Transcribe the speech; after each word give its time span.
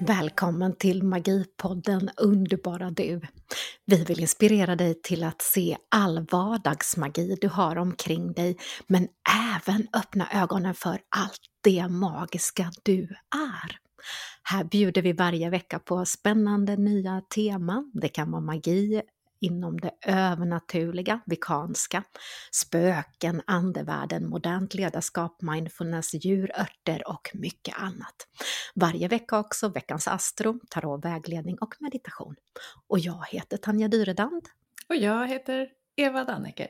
Välkommen 0.00 0.76
till 0.76 1.02
Magipodden 1.02 2.10
Underbara 2.16 2.90
du! 2.90 3.20
Vi 3.86 4.04
vill 4.04 4.20
inspirera 4.20 4.76
dig 4.76 5.02
till 5.02 5.24
att 5.24 5.42
se 5.42 5.76
all 5.90 6.26
vardagsmagi 6.30 7.36
du 7.40 7.48
har 7.48 7.76
omkring 7.78 8.32
dig, 8.32 8.56
men 8.86 9.08
även 9.56 9.86
öppna 9.92 10.28
ögonen 10.32 10.74
för 10.74 11.00
allt 11.16 11.40
det 11.64 11.88
magiska 11.88 12.70
du 12.82 13.02
är. 13.34 13.78
Här 14.42 14.64
bjuder 14.64 15.02
vi 15.02 15.12
varje 15.12 15.50
vecka 15.50 15.78
på 15.78 16.04
spännande 16.04 16.76
nya 16.76 17.22
teman. 17.34 17.90
Det 17.94 18.08
kan 18.08 18.30
vara 18.30 18.42
magi, 18.42 19.02
inom 19.40 19.80
det 19.80 19.90
övernaturliga, 20.06 21.20
vikanska, 21.26 22.02
spöken, 22.52 23.42
andevärlden, 23.46 24.28
modernt 24.28 24.74
ledarskap, 24.74 25.42
mindfulness, 25.42 26.14
djur, 26.14 26.52
örter 26.60 27.08
och 27.08 27.30
mycket 27.34 27.78
annat. 27.78 28.16
Varje 28.74 29.08
vecka 29.08 29.38
också 29.38 29.68
veckans 29.68 30.08
astro, 30.08 30.60
tarot, 30.70 31.04
vägledning 31.04 31.58
och 31.60 31.74
meditation. 31.80 32.36
Och 32.88 32.98
jag 32.98 33.26
heter 33.30 33.56
Tanja 33.56 33.88
Dyredand. 33.88 34.42
Och 34.88 34.96
jag 34.96 35.28
heter 35.28 35.68
Eva 35.96 36.24
Danneke. 36.24 36.68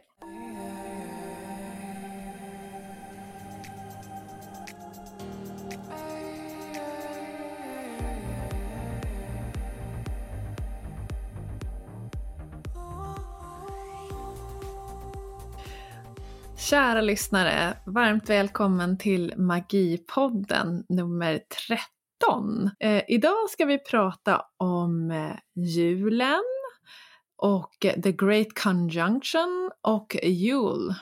Kära 16.71 17.01
lyssnare, 17.01 17.79
varmt 17.87 18.31
välkommen 18.31 18.99
till 18.99 19.35
Magipodden 19.37 20.85
nummer 20.89 21.41
13. 21.69 22.71
Eh, 22.81 23.03
idag 23.09 23.51
ska 23.51 23.65
vi 23.65 23.79
prata 23.79 24.43
om 24.57 25.11
eh, 25.11 25.37
julen 25.65 26.43
och 27.37 27.77
The 27.81 28.13
Great 28.13 28.55
Conjunction 28.63 29.71
och 29.83 30.17
jul. 30.23 30.95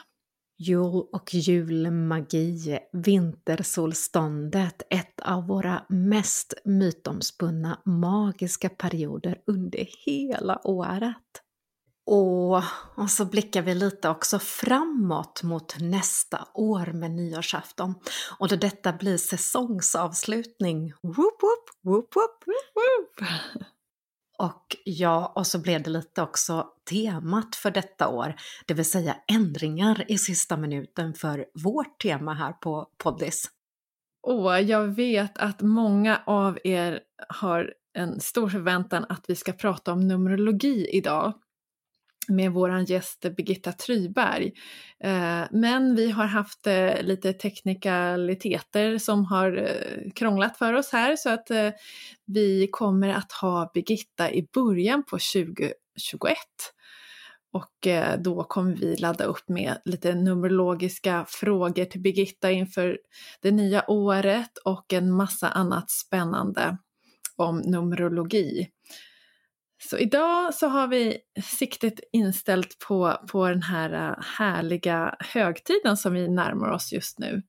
Jul 0.57 1.03
och 1.11 1.33
julmagi, 1.33 2.79
vintersolståndet, 2.93 4.81
ett 4.89 5.21
av 5.21 5.47
våra 5.47 5.85
mest 5.89 6.53
mytomspunna 6.65 7.81
magiska 7.85 8.69
perioder 8.69 9.37
under 9.47 9.87
hela 10.05 10.67
året. 10.67 11.44
Och, 12.05 12.55
och 12.95 13.09
så 13.09 13.25
blickar 13.25 13.61
vi 13.61 13.75
lite 13.75 14.09
också 14.09 14.39
framåt 14.39 15.43
mot 15.43 15.79
nästa 15.79 16.47
år 16.53 16.85
med 16.93 17.11
nyårsafton. 17.11 17.95
Och 18.39 18.47
då 18.47 18.55
detta 18.55 18.93
blir 18.93 19.17
säsongsavslutning. 19.17 20.93
Whoop, 21.01 21.17
whoop, 21.17 21.69
whoop, 21.83 22.15
whoop, 22.15 22.45
whoop. 22.45 23.29
Och 24.37 24.75
ja, 24.85 25.33
och 25.35 25.47
så 25.47 25.59
blev 25.59 25.83
det 25.83 25.89
lite 25.89 26.21
också 26.21 26.67
temat 26.89 27.55
för 27.55 27.71
detta 27.71 28.07
år, 28.07 28.35
det 28.65 28.73
vill 28.73 28.89
säga 28.89 29.17
ändringar 29.27 30.05
i 30.07 30.17
sista 30.17 30.57
minuten 30.57 31.13
för 31.13 31.45
vårt 31.63 32.01
tema 32.01 32.33
här 32.33 32.53
på 32.53 32.87
Poddis. 32.97 33.45
Åh, 34.27 34.59
jag 34.59 34.87
vet 34.87 35.37
att 35.37 35.61
många 35.61 36.21
av 36.25 36.59
er 36.63 36.99
har 37.29 37.73
en 37.93 38.19
stor 38.19 38.49
förväntan 38.49 39.05
att 39.09 39.25
vi 39.27 39.35
ska 39.35 39.51
prata 39.51 39.93
om 39.93 40.07
Numerologi 40.07 40.89
idag 40.91 41.33
med 42.27 42.51
vår 42.51 42.89
gäst 42.89 43.25
Birgitta 43.37 43.71
Tryberg. 43.71 44.51
Eh, 45.03 45.43
men 45.51 45.95
vi 45.95 46.11
har 46.11 46.25
haft 46.25 46.67
eh, 46.67 47.01
lite 47.01 47.33
teknikaliteter 47.33 48.97
som 48.97 49.25
har 49.25 49.57
eh, 49.57 50.11
krånglat 50.15 50.57
för 50.57 50.73
oss 50.73 50.91
här 50.91 51.15
så 51.15 51.29
att 51.29 51.51
vi 52.25 52.67
kommer 52.71 53.09
att 53.09 53.31
ha 53.31 53.71
Birgitta 53.73 54.31
i 54.31 54.47
början 54.53 55.03
på 55.03 55.17
2021. 55.33 55.73
Och 57.51 57.87
då 58.19 58.43
kommer 58.43 58.75
vi 58.75 58.95
ladda 58.95 59.23
upp 59.23 59.49
med 59.49 59.81
lite 59.85 60.15
numerologiska 60.15 61.25
frågor 61.27 61.85
till 61.85 62.01
Birgitta 62.01 62.51
inför 62.51 62.97
det 63.41 63.51
nya 63.51 63.89
året 63.89 64.57
och 64.65 64.93
en 64.93 65.11
massa 65.11 65.49
annat 65.49 65.91
spännande 65.91 66.77
om 67.35 67.57
numerologi. 67.57 68.67
Så 69.77 69.97
idag 69.97 70.53
så 70.53 70.67
har 70.67 70.87
vi 70.87 71.17
siktet 71.43 71.99
inställt 72.11 72.79
på, 72.79 73.19
på 73.31 73.49
den 73.49 73.63
här 73.63 74.09
eh, 74.09 74.23
härliga 74.37 75.15
högtiden 75.19 75.97
som 75.97 76.13
vi 76.13 76.27
närmar 76.27 76.69
oss 76.71 76.93
just 76.93 77.19
nu. 77.19 77.41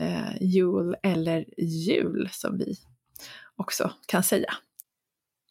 Eh, 0.00 0.42
jul 0.42 0.96
eller 1.02 1.44
jul 1.58 2.28
som 2.32 2.58
vi 2.58 2.76
också 3.56 3.92
kan 4.06 4.22
säga. 4.22 4.54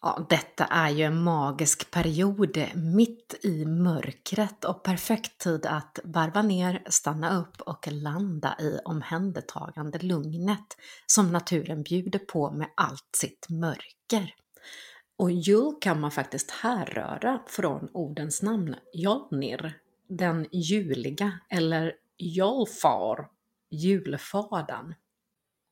Ja, 0.01 0.25
detta 0.29 0.65
är 0.65 0.89
ju 0.89 1.03
en 1.03 1.23
magisk 1.23 1.91
period 1.91 2.57
mitt 2.75 3.39
i 3.43 3.65
mörkret 3.65 4.65
och 4.65 4.83
perfekt 4.83 5.37
tid 5.37 5.65
att 5.65 5.99
varva 6.03 6.41
ner, 6.41 6.83
stanna 6.87 7.39
upp 7.39 7.61
och 7.61 7.87
landa 7.91 8.55
i 8.59 8.79
omhändertagande 8.85 9.99
lugnet 9.99 10.77
som 11.05 11.31
naturen 11.31 11.83
bjuder 11.83 12.19
på 12.19 12.51
med 12.51 12.67
allt 12.75 13.09
sitt 13.15 13.49
mörker. 13.49 14.35
Och 15.21 15.31
jul 15.31 15.73
kan 15.81 15.99
man 15.99 16.11
faktiskt 16.11 16.51
härröra 16.51 17.41
från 17.47 17.89
ordens 17.93 18.41
namn 18.41 18.75
Jolnir, 18.93 19.73
den 20.07 20.47
juliga, 20.51 21.39
eller 21.49 21.93
Jolfar, 22.17 23.29
julfadern. 23.69 24.93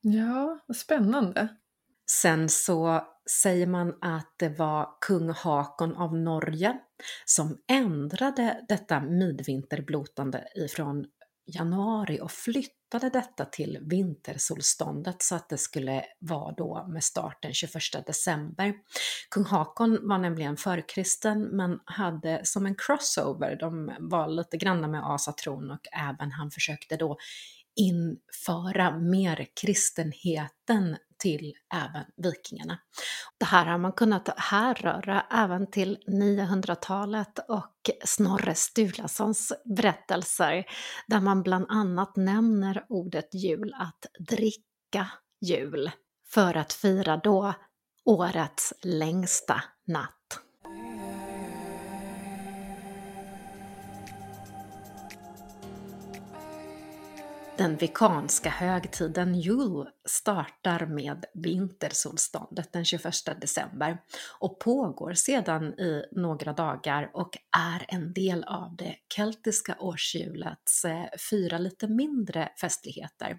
Ja, 0.00 0.58
vad 0.66 0.76
spännande. 0.76 1.48
Sen 2.10 2.48
så 2.48 3.06
säger 3.42 3.66
man 3.66 3.98
att 4.00 4.34
det 4.36 4.58
var 4.58 4.88
kung 5.00 5.30
Hakon 5.30 5.96
av 5.96 6.16
Norge 6.16 6.78
som 7.24 7.58
ändrade 7.68 8.64
detta 8.68 9.00
midvinterblotande 9.00 10.44
ifrån 10.54 11.06
januari 11.46 12.20
och 12.20 12.30
flyttade 12.30 13.10
detta 13.12 13.44
till 13.44 13.78
vintersolståndet 13.80 15.22
så 15.22 15.34
att 15.34 15.48
det 15.48 15.58
skulle 15.58 16.04
vara 16.18 16.54
då 16.54 16.86
med 16.88 17.04
start 17.04 17.38
den 17.42 17.54
21 17.54 17.72
december. 18.06 18.74
Kung 19.30 19.44
Hakon 19.44 20.08
var 20.08 20.18
nämligen 20.18 20.56
förkristen 20.56 21.42
men 21.42 21.80
hade 21.84 22.40
som 22.44 22.66
en 22.66 22.74
crossover, 22.74 23.56
de 23.56 23.92
var 23.98 24.28
lite 24.28 24.56
granna 24.56 24.88
med 24.88 25.02
asatron 25.04 25.70
och 25.70 25.86
även 25.92 26.32
han 26.32 26.50
försökte 26.50 26.96
då 26.96 27.18
införa 27.76 28.98
mer 28.98 29.46
kristenheten 29.60 30.96
till 31.18 31.54
även 31.74 32.04
vikingarna. 32.16 32.78
Det 33.38 33.44
här 33.44 33.66
har 33.66 33.78
man 33.78 33.92
kunnat 33.92 34.28
härröra 34.36 35.26
även 35.30 35.70
till 35.70 35.98
900-talet 36.06 37.38
och 37.48 37.79
Snorre 38.04 38.54
Sturlasons 38.54 39.52
berättelser 39.76 40.64
där 41.06 41.20
man 41.20 41.42
bland 41.42 41.66
annat 41.68 42.16
nämner 42.16 42.86
ordet 42.88 43.34
jul, 43.34 43.74
att 43.78 44.06
dricka 44.28 45.10
jul, 45.40 45.90
för 46.32 46.56
att 46.56 46.72
fira 46.72 47.16
då 47.16 47.54
årets 48.04 48.72
längsta 48.82 49.62
natt. 49.86 50.19
Den 57.60 57.76
vikanska 57.76 58.50
högtiden 58.50 59.34
Jul 59.34 59.88
startar 60.08 60.86
med 60.86 61.24
vintersolståndet 61.34 62.72
den 62.72 62.84
21 62.84 63.12
december 63.40 63.98
och 64.38 64.58
pågår 64.58 65.14
sedan 65.14 65.64
i 65.64 66.04
några 66.12 66.52
dagar 66.52 67.10
och 67.14 67.38
är 67.56 67.84
en 67.88 68.12
del 68.12 68.44
av 68.44 68.76
det 68.76 68.96
keltiska 69.14 69.76
årshjulets 69.80 70.84
eh, 70.84 71.04
fyra 71.30 71.58
lite 71.58 71.88
mindre 71.88 72.48
festligheter. 72.60 73.38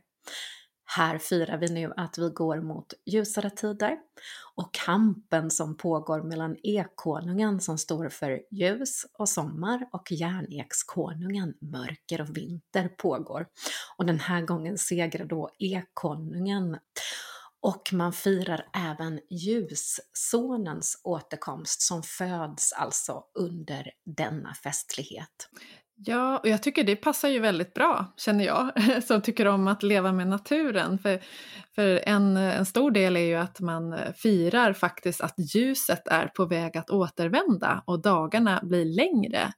Här 0.96 1.18
firar 1.18 1.57
vi 1.57 1.68
nu 1.68 1.94
att 1.97 2.18
vi 2.18 2.29
går 2.29 2.62
mot 2.62 2.94
ljusare 3.06 3.49
tider 3.49 3.97
och 4.55 4.73
kampen 4.73 5.52
som 5.52 5.78
pågår 5.78 6.22
mellan 6.22 6.58
ekonungen 6.64 7.61
som 7.61 7.78
står 7.78 8.09
för 8.09 8.41
ljus 8.52 9.05
och 9.14 9.29
sommar 9.29 9.90
och 9.91 10.11
järnekskonungen 10.11 11.53
mörker 11.61 12.22
och 12.22 12.38
vinter 12.38 12.88
pågår. 12.88 13.47
Och 13.97 14.05
den 14.05 14.20
här 14.20 14.41
gången 14.41 14.78
segrar 14.78 15.26
då 15.26 15.49
ekonungen 15.59 16.78
och 17.61 17.94
man 17.94 18.14
firar 18.14 18.67
även 18.73 19.20
ljussonens 19.29 21.02
återkomst 21.03 21.82
som 21.82 22.03
föds 22.03 22.73
alltså 22.73 23.23
under 23.34 23.91
denna 24.05 24.53
festlighet. 24.53 25.49
Ja, 26.06 26.38
och 26.38 26.50
jag 26.50 26.64
tycker 26.64 26.84
det 26.84 26.96
passar 26.96 27.30
ju 27.30 27.40
väldigt 27.40 27.74
bra, 27.74 28.14
känner 28.18 28.46
jag, 28.46 28.72
som 29.03 29.22
tycker 29.22 29.48
om 29.48 29.68
att 29.68 29.84
leva 29.84 30.12
med 30.12 30.28
naturen. 30.28 31.00
För, 31.00 31.20
för 31.76 32.02
en, 32.06 32.38
en 32.38 32.66
stor 32.66 32.92
del 32.92 33.16
är 33.16 33.26
ju 33.26 33.36
att 33.36 33.59
man 33.59 33.98
firar 34.16 34.74
faktiskt 34.74 35.22
att 35.22 35.56
ljuset 35.56 36.08
är 36.08 36.28
på 36.28 36.46
väg 36.46 36.78
att 36.78 36.90
återvända 36.90 37.84
och 37.86 38.02
dagarna 38.02 38.59
blir 38.64 38.86
längre. 38.86 39.53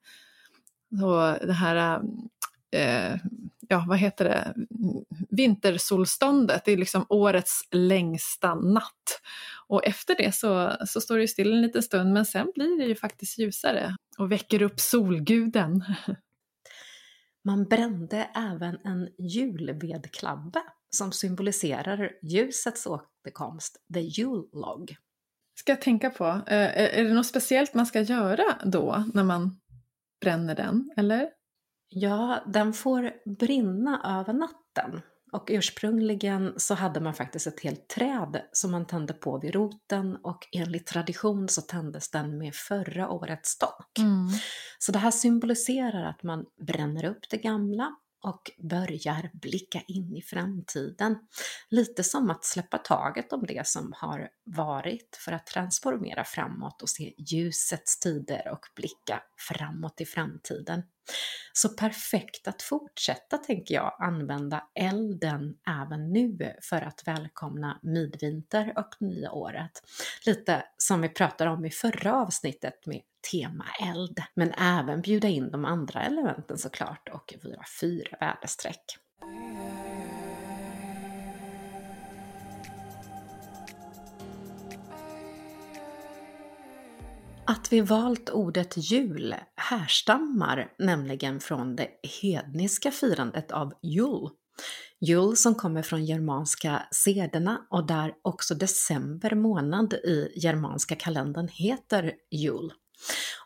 Så 0.99 1.37
det 1.45 1.53
här, 1.53 2.01
eh, 2.71 3.15
ja 3.69 3.85
vad 3.87 3.97
heter 3.97 4.25
det, 4.25 4.53
vintersolståndet, 5.29 6.65
det 6.65 6.71
är 6.71 6.77
liksom 6.77 7.05
årets 7.09 7.67
längsta 7.71 8.55
natt. 8.55 9.21
Och 9.67 9.85
efter 9.85 10.15
det 10.15 10.35
så, 10.35 10.71
så 10.85 11.01
står 11.01 11.17
det 11.17 11.27
still 11.27 11.53
en 11.53 11.61
liten 11.61 11.83
stund 11.83 12.13
men 12.13 12.25
sen 12.25 12.51
blir 12.55 12.79
det 12.79 12.85
ju 12.85 12.95
faktiskt 12.95 13.39
ljusare 13.39 13.95
och 14.17 14.31
väcker 14.31 14.61
upp 14.61 14.79
solguden. 14.79 15.83
Man 17.45 17.63
brände 17.63 18.29
även 18.35 18.77
en 18.83 19.09
julvedklabbe 19.17 20.61
som 20.95 21.11
symboliserar 21.11 22.11
ljusets 22.21 22.87
återkomst, 22.87 23.77
the 23.93 23.99
Yule 23.99 24.43
log. 24.53 24.95
Ska 25.59 25.71
jag 25.71 25.81
tänka 25.81 26.09
på, 26.09 26.25
eh, 26.25 26.97
är 26.99 27.03
det 27.03 27.13
något 27.13 27.25
speciellt 27.25 27.73
man 27.73 27.85
ska 27.85 28.01
göra 28.01 28.43
då 28.65 29.03
när 29.13 29.23
man 29.23 29.59
bränner 30.21 30.55
den, 30.55 30.91
eller? 30.97 31.29
Ja, 31.89 32.43
den 32.47 32.73
får 32.73 33.11
brinna 33.39 34.19
över 34.19 34.33
natten. 34.33 35.01
Och 35.33 35.45
ursprungligen 35.49 36.53
så 36.57 36.73
hade 36.73 36.99
man 36.99 37.13
faktiskt 37.13 37.47
ett 37.47 37.59
helt 37.59 37.87
träd 37.87 38.41
som 38.51 38.71
man 38.71 38.87
tände 38.87 39.13
på 39.13 39.39
vid 39.39 39.55
roten 39.55 40.17
och 40.23 40.47
enligt 40.51 40.87
tradition 40.87 41.49
så 41.49 41.61
tändes 41.61 42.11
den 42.11 42.37
med 42.37 42.55
förra 42.55 43.09
årets 43.09 43.49
stock. 43.49 43.99
Mm. 43.99 44.27
Så 44.79 44.91
det 44.91 44.99
här 44.99 45.11
symboliserar 45.11 46.09
att 46.09 46.23
man 46.23 46.45
bränner 46.67 47.05
upp 47.05 47.29
det 47.29 47.37
gamla 47.37 47.95
och 48.23 48.51
börjar 48.57 49.29
blicka 49.33 49.81
in 49.87 50.15
i 50.15 50.21
framtiden. 50.21 51.15
Lite 51.69 52.03
som 52.03 52.29
att 52.29 52.45
släppa 52.45 52.77
taget 52.77 53.33
om 53.33 53.45
det 53.45 53.67
som 53.67 53.93
har 53.97 54.29
varit 54.43 55.19
för 55.25 55.31
att 55.31 55.45
transformera 55.45 56.23
framåt 56.23 56.81
och 56.81 56.89
se 56.89 57.13
ljusets 57.17 57.99
tider 57.99 58.51
och 58.51 58.65
blicka 58.75 59.23
framåt 59.37 60.01
i 60.01 60.05
framtiden. 60.05 60.83
Så 61.53 61.69
perfekt 61.69 62.47
att 62.47 62.61
fortsätta, 62.61 63.37
tänker 63.37 63.75
jag, 63.75 63.95
använda 63.99 64.67
elden 64.75 65.57
även 65.81 66.13
nu 66.13 66.55
för 66.61 66.81
att 66.81 67.07
välkomna 67.07 67.79
midvinter 67.83 68.73
och 68.77 68.95
nya 68.99 69.31
året. 69.31 69.83
Lite 70.25 70.63
som 70.77 71.01
vi 71.01 71.09
pratade 71.09 71.51
om 71.51 71.65
i 71.65 71.71
förra 71.71 72.15
avsnittet 72.15 72.85
med 72.85 73.01
tema 73.31 73.65
eld, 73.81 74.23
men 74.35 74.51
även 74.51 75.01
bjuda 75.01 75.27
in 75.27 75.51
de 75.51 75.65
andra 75.65 76.01
elementen 76.01 76.57
såklart 76.57 77.09
och 77.09 77.33
våra 77.43 77.63
fyra 77.81 78.17
väderstreck. 78.19 78.97
Att 87.45 87.73
vi 87.73 87.81
valt 87.81 88.29
ordet 88.29 88.73
jul 88.91 89.35
härstammar 89.55 90.73
nämligen 90.79 91.39
från 91.39 91.75
det 91.75 91.89
hedniska 92.21 92.91
firandet 92.91 93.51
av 93.51 93.73
jul. 93.81 94.29
Jul 95.01 95.37
som 95.37 95.55
kommer 95.55 95.81
från 95.81 96.05
germanska 96.05 96.83
sederna 96.91 97.67
och 97.69 97.87
där 97.87 98.13
också 98.21 98.55
december 98.55 99.35
månad 99.35 99.93
i 99.93 100.31
germanska 100.35 100.95
kalendern 100.95 101.47
heter 101.47 102.13
jul. 102.31 102.73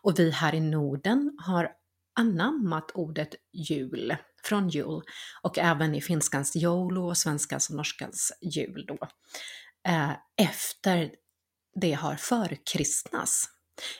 Och 0.02 0.18
vi 0.18 0.30
här 0.30 0.54
i 0.54 0.60
Norden 0.60 1.36
har 1.38 1.70
anammat 2.18 2.90
ordet 2.94 3.34
jul 3.52 4.16
från 4.44 4.68
jul 4.68 5.02
och 5.42 5.58
även 5.58 5.94
i 5.94 6.00
finskans 6.00 6.56
joulu 6.56 7.00
och 7.00 7.16
svenskans 7.16 7.70
och 7.70 7.76
norskans 7.76 8.32
jul 8.40 8.84
då. 8.88 8.98
Eh, 9.88 10.12
efter 10.36 11.10
det 11.80 11.92
har 11.92 12.16
förkristnas. 12.16 13.48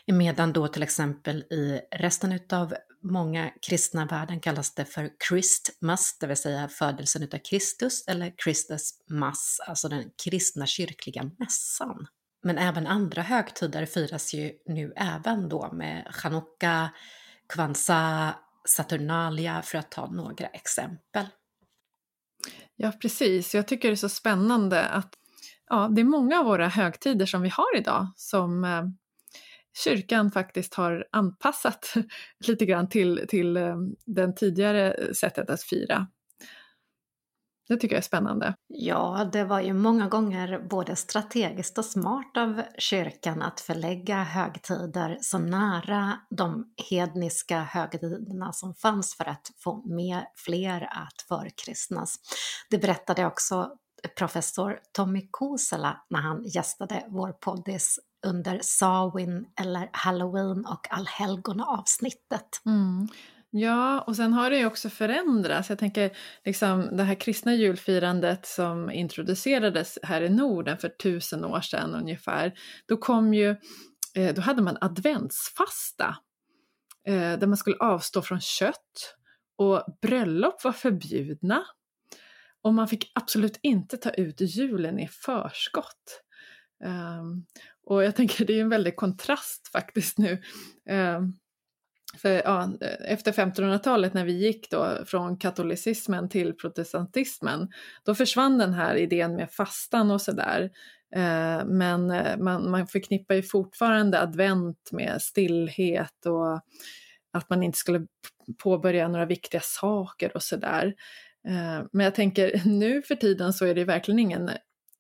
Medan 0.07 0.53
då 0.53 0.69
till 0.69 0.83
exempel 0.83 1.43
i 1.43 1.81
resten 1.91 2.33
utav 2.33 2.75
många 3.03 3.53
kristna 3.63 4.07
världen 4.07 4.41
kallas 4.41 4.75
det 4.75 4.85
för 4.85 5.11
Christmas, 5.29 6.19
det 6.19 6.27
vill 6.27 6.37
säga 6.37 6.69
födelsen 6.69 7.23
utav 7.23 7.39
Kristus, 7.39 8.09
eller 8.09 8.35
Christus 8.45 8.91
Mass, 9.11 9.61
alltså 9.67 9.89
den 9.89 10.11
kristna 10.25 10.67
kyrkliga 10.67 11.31
mässan. 11.39 12.07
Men 12.43 12.59
även 12.59 12.87
andra 12.87 13.23
högtider 13.23 13.87
firas 13.87 14.35
ju 14.35 14.53
nu 14.67 14.93
även 14.97 15.49
då 15.49 15.73
med 15.73 16.07
Chanukka, 16.11 16.91
Kwanzaa, 17.49 18.35
Saturnalia 18.69 19.63
för 19.63 19.79
att 19.79 19.91
ta 19.91 20.11
några 20.11 20.47
exempel. 20.47 21.27
Ja, 22.77 22.93
precis. 22.93 23.55
Jag 23.55 23.69
tycker 23.69 23.89
det 23.89 23.95
är 23.95 23.97
så 23.97 24.09
spännande 24.09 24.85
att 24.89 25.15
ja, 25.69 25.89
det 25.95 26.01
är 26.01 26.05
många 26.05 26.39
av 26.39 26.45
våra 26.45 26.69
högtider 26.69 27.27
som 27.27 27.43
vi 27.43 27.49
har 27.49 27.77
idag 27.77 28.13
som 28.17 28.65
eh, 28.65 28.85
kyrkan 29.85 30.31
faktiskt 30.31 30.75
har 30.75 31.07
anpassat 31.13 31.95
lite 32.47 32.67
grann 32.67 32.89
till, 32.89 33.25
till 33.29 33.57
eh, 33.57 33.77
den 34.07 34.35
tidigare 34.35 35.15
sättet 35.15 35.51
att 35.51 35.63
fira. 35.63 36.07
Det 37.69 37.77
tycker 37.77 37.95
jag 37.95 38.01
är 38.01 38.07
spännande. 38.07 38.55
Ja, 38.67 39.29
det 39.33 39.45
var 39.45 39.61
ju 39.61 39.73
många 39.73 40.09
gånger 40.09 40.67
både 40.71 40.97
strategiskt 40.97 41.79
och 41.79 41.85
smart 41.85 42.37
av 42.37 42.63
kyrkan 42.79 43.43
att 43.43 43.61
förlägga 43.61 44.23
högtider 44.23 45.19
så 45.21 45.39
nära 45.39 46.19
de 46.31 46.75
hedniska 46.91 47.61
högtiderna 47.61 48.53
som 48.53 48.75
fanns 48.75 49.17
för 49.17 49.29
att 49.29 49.51
få 49.59 49.83
med 49.87 50.27
fler 50.37 50.89
att 50.91 51.23
förkristnas. 51.29 52.17
Det 52.71 52.79
berättade 52.79 53.27
också 53.27 53.71
professor 54.19 54.79
Tommy 54.93 55.29
Kosela 55.31 56.05
när 56.11 56.21
han 56.21 56.45
gästade 56.45 57.05
vår 57.09 57.33
poddis 57.33 57.99
under 58.27 58.61
Samhain 58.63 59.47
eller 59.61 59.91
Halloween 59.93 60.67
och 60.67 60.87
allhelgona 60.91 61.65
avsnittet. 61.65 62.61
Mm. 62.67 63.09
Ja, 63.51 64.01
och 64.01 64.17
sen 64.17 64.33
har 64.33 64.51
det 64.51 64.59
ju 64.59 64.67
också 64.67 64.89
förändrats. 64.89 65.69
Jag 65.69 65.79
tänker 65.79 66.17
liksom 66.45 66.97
det 66.97 67.03
här 67.03 67.15
kristna 67.15 67.55
julfirandet 67.55 68.47
som 68.47 68.91
introducerades 68.91 69.99
här 70.03 70.23
i 70.23 70.29
Norden 70.29 70.79
för 70.79 70.89
tusen 70.89 71.45
år 71.45 71.61
sedan 71.61 71.95
ungefär. 71.95 72.59
Då 72.87 72.97
kom 72.97 73.35
ju, 73.35 73.57
eh, 74.15 74.35
då 74.35 74.41
hade 74.41 74.63
man 74.63 74.79
adventsfasta 74.81 76.17
eh, 77.07 77.39
där 77.39 77.47
man 77.47 77.57
skulle 77.57 77.77
avstå 77.77 78.23
från 78.23 78.41
kött 78.41 79.15
och 79.59 79.85
bröllop 80.03 80.65
var 80.65 80.73
förbjudna. 80.73 81.65
Och 82.63 82.75
man 82.75 82.89
fick 82.89 83.13
absolut 83.15 83.59
inte 83.63 83.97
ta 83.97 84.11
ut 84.11 84.41
julen 84.41 84.99
i 84.99 85.09
förskott. 85.09 86.23
Um, 86.85 87.47
och 87.87 88.05
jag 88.05 88.17
tänker 88.17 88.45
det 88.45 88.53
är 88.53 88.61
en 88.61 88.69
väldig 88.69 88.97
kontrast 88.97 89.69
faktiskt 89.73 90.19
nu. 90.19 90.43
Um, 90.91 91.39
för, 92.17 92.31
ja, 92.31 92.71
efter 93.07 93.33
1500-talet 93.33 94.15
när 94.15 94.25
vi 94.25 94.33
gick 94.33 94.71
då 94.71 94.99
från 95.07 95.37
katolicismen 95.37 96.29
till 96.29 96.55
protestantismen, 96.55 97.69
då 98.05 98.15
försvann 98.15 98.59
den 98.59 98.73
här 98.73 98.95
idén 98.95 99.37
med 99.37 99.51
fastan 99.51 100.11
och 100.11 100.23
sådär. 100.23 100.71
Eh, 101.15 101.65
men 101.65 102.11
eh, 102.11 102.37
man, 102.37 102.71
man 102.71 102.87
förknippar 102.87 103.35
ju 103.35 103.43
fortfarande 103.43 104.21
advent 104.21 104.89
med 104.93 105.23
stillhet 105.23 106.27
och 106.27 106.61
att 107.33 107.51
man 107.51 107.63
inte 107.63 107.79
skulle 107.79 108.07
påbörja 108.63 109.09
några 109.09 109.27
viktiga 109.27 109.61
saker 109.61 110.37
och 110.37 110.43
sådär. 110.43 110.95
Eh, 111.49 111.87
men 111.93 112.05
jag 112.05 112.15
tänker 112.15 112.61
nu 112.69 113.03
för 113.03 113.15
tiden 113.15 113.53
så 113.53 113.67
är 113.67 113.75
det 113.75 113.85
verkligen 113.85 114.19
ingen 114.19 114.51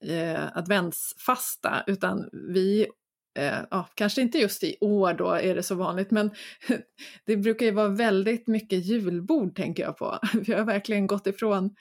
eh, 0.04 0.56
adventsfasta 0.56 1.84
utan 1.86 2.28
vi 2.32 2.86
Eh, 3.38 3.59
ja, 3.71 3.88
kanske 3.95 4.21
inte 4.23 4.38
just 4.38 4.64
i 4.64 4.76
år 4.80 5.14
då 5.14 5.33
är 5.33 5.54
det 5.54 5.62
så 5.62 5.75
vanligt, 5.75 6.11
men 6.11 6.30
det 7.26 7.37
brukar 7.37 7.66
ju 7.66 7.73
vara 7.73 7.88
väldigt 7.88 8.47
mycket 8.47 8.85
julbord 8.85 9.57
tänker 9.57 9.83
jag 9.83 9.97
på. 9.97 10.18
Vi 10.47 10.52
har 10.52 10.64
verkligen 10.64 11.07
gått 11.07 11.26
ifrån 11.26 11.75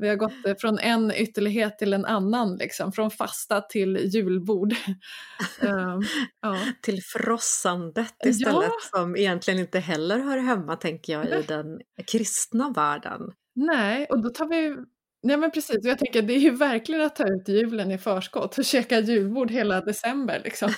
vi 0.00 0.08
har 0.08 0.16
gått 0.16 0.46
eh, 0.46 0.54
från 0.58 0.78
en 0.78 1.12
ytterlighet 1.14 1.78
till 1.78 1.92
en 1.92 2.04
annan, 2.04 2.56
liksom, 2.56 2.92
från 2.92 3.10
fasta 3.10 3.60
till 3.60 3.96
julbord. 3.96 4.72
uh, 4.72 5.98
ja. 6.42 6.58
Till 6.82 7.02
frossandet 7.02 8.14
istället, 8.24 8.62
ja. 8.62 8.98
som 8.98 9.16
egentligen 9.16 9.60
inte 9.60 9.78
heller 9.78 10.18
hör 10.18 10.38
hemma, 10.38 10.76
tänker 10.76 11.12
jag, 11.12 11.26
i 11.26 11.44
den 11.48 11.80
kristna 12.06 12.70
världen. 12.70 13.20
Nej, 13.54 14.06
och 14.10 14.22
då 14.22 14.28
tar 14.28 14.46
vi 14.46 14.76
Nej 15.22 15.36
men 15.36 15.50
precis, 15.50 15.78
jag 15.82 15.98
tänker 15.98 16.22
det 16.22 16.32
är 16.32 16.38
ju 16.38 16.50
verkligen 16.50 17.02
att 17.02 17.16
ta 17.16 17.28
ut 17.28 17.48
julen 17.48 17.90
i 17.90 17.98
förskott 17.98 18.58
och 18.58 18.64
käka 18.64 19.00
julbord 19.00 19.50
hela 19.50 19.80
december 19.80 20.40
liksom. 20.44 20.72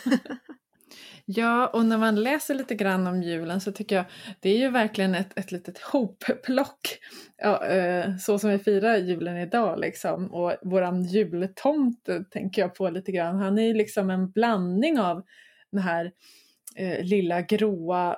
ja, 1.25 1.67
och 1.67 1.85
när 1.85 1.99
man 1.99 2.23
läser 2.23 2.55
lite 2.55 2.75
grann 2.75 3.07
om 3.07 3.23
julen 3.23 3.61
så 3.61 3.73
tycker 3.73 3.97
jag 3.97 4.05
det 4.41 4.51
är 4.51 4.59
ju 4.59 4.71
verkligen 4.71 5.15
ett, 5.15 5.39
ett 5.39 5.53
litet 5.53 5.79
hopplock. 5.79 6.99
Ja, 7.37 7.67
eh, 7.67 8.17
så 8.17 8.39
som 8.39 8.51
vi 8.51 8.59
firar 8.59 8.97
julen 8.97 9.37
idag 9.37 9.81
liksom. 9.81 10.35
Och 10.35 10.55
våran 10.63 11.03
jultomte 11.05 12.25
tänker 12.31 12.63
jag 12.63 12.75
på 12.75 12.91
lite 12.91 13.13
grann. 13.13 13.37
Han 13.37 13.59
är 13.59 13.63
ju 13.67 13.75
liksom 13.75 14.11
en 14.11 14.31
blandning 14.31 14.99
av 15.01 15.23
den 15.73 15.83
här 15.83 16.13
eh, 16.77 17.05
lilla 17.05 17.43
gråa 17.43 18.17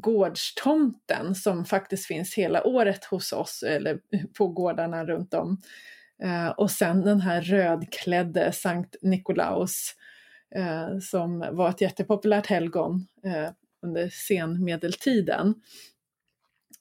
gårdstomten 0.00 1.34
som 1.34 1.64
faktiskt 1.64 2.06
finns 2.06 2.34
hela 2.34 2.66
året 2.66 3.04
hos 3.04 3.32
oss 3.32 3.62
eller 3.62 3.98
på 4.38 4.48
gårdarna 4.48 5.04
runt 5.04 5.34
om. 5.34 5.62
Eh, 6.22 6.48
och 6.48 6.70
sen 6.70 7.02
den 7.02 7.20
här 7.20 7.40
rödklädde 7.40 8.52
Sankt 8.52 8.96
Nikolaus 9.02 9.94
eh, 10.54 10.98
som 10.98 11.44
var 11.52 11.68
ett 11.70 11.80
jättepopulärt 11.80 12.46
helgon 12.46 13.06
eh, 13.24 13.50
under 13.82 14.08
senmedeltiden. 14.08 15.54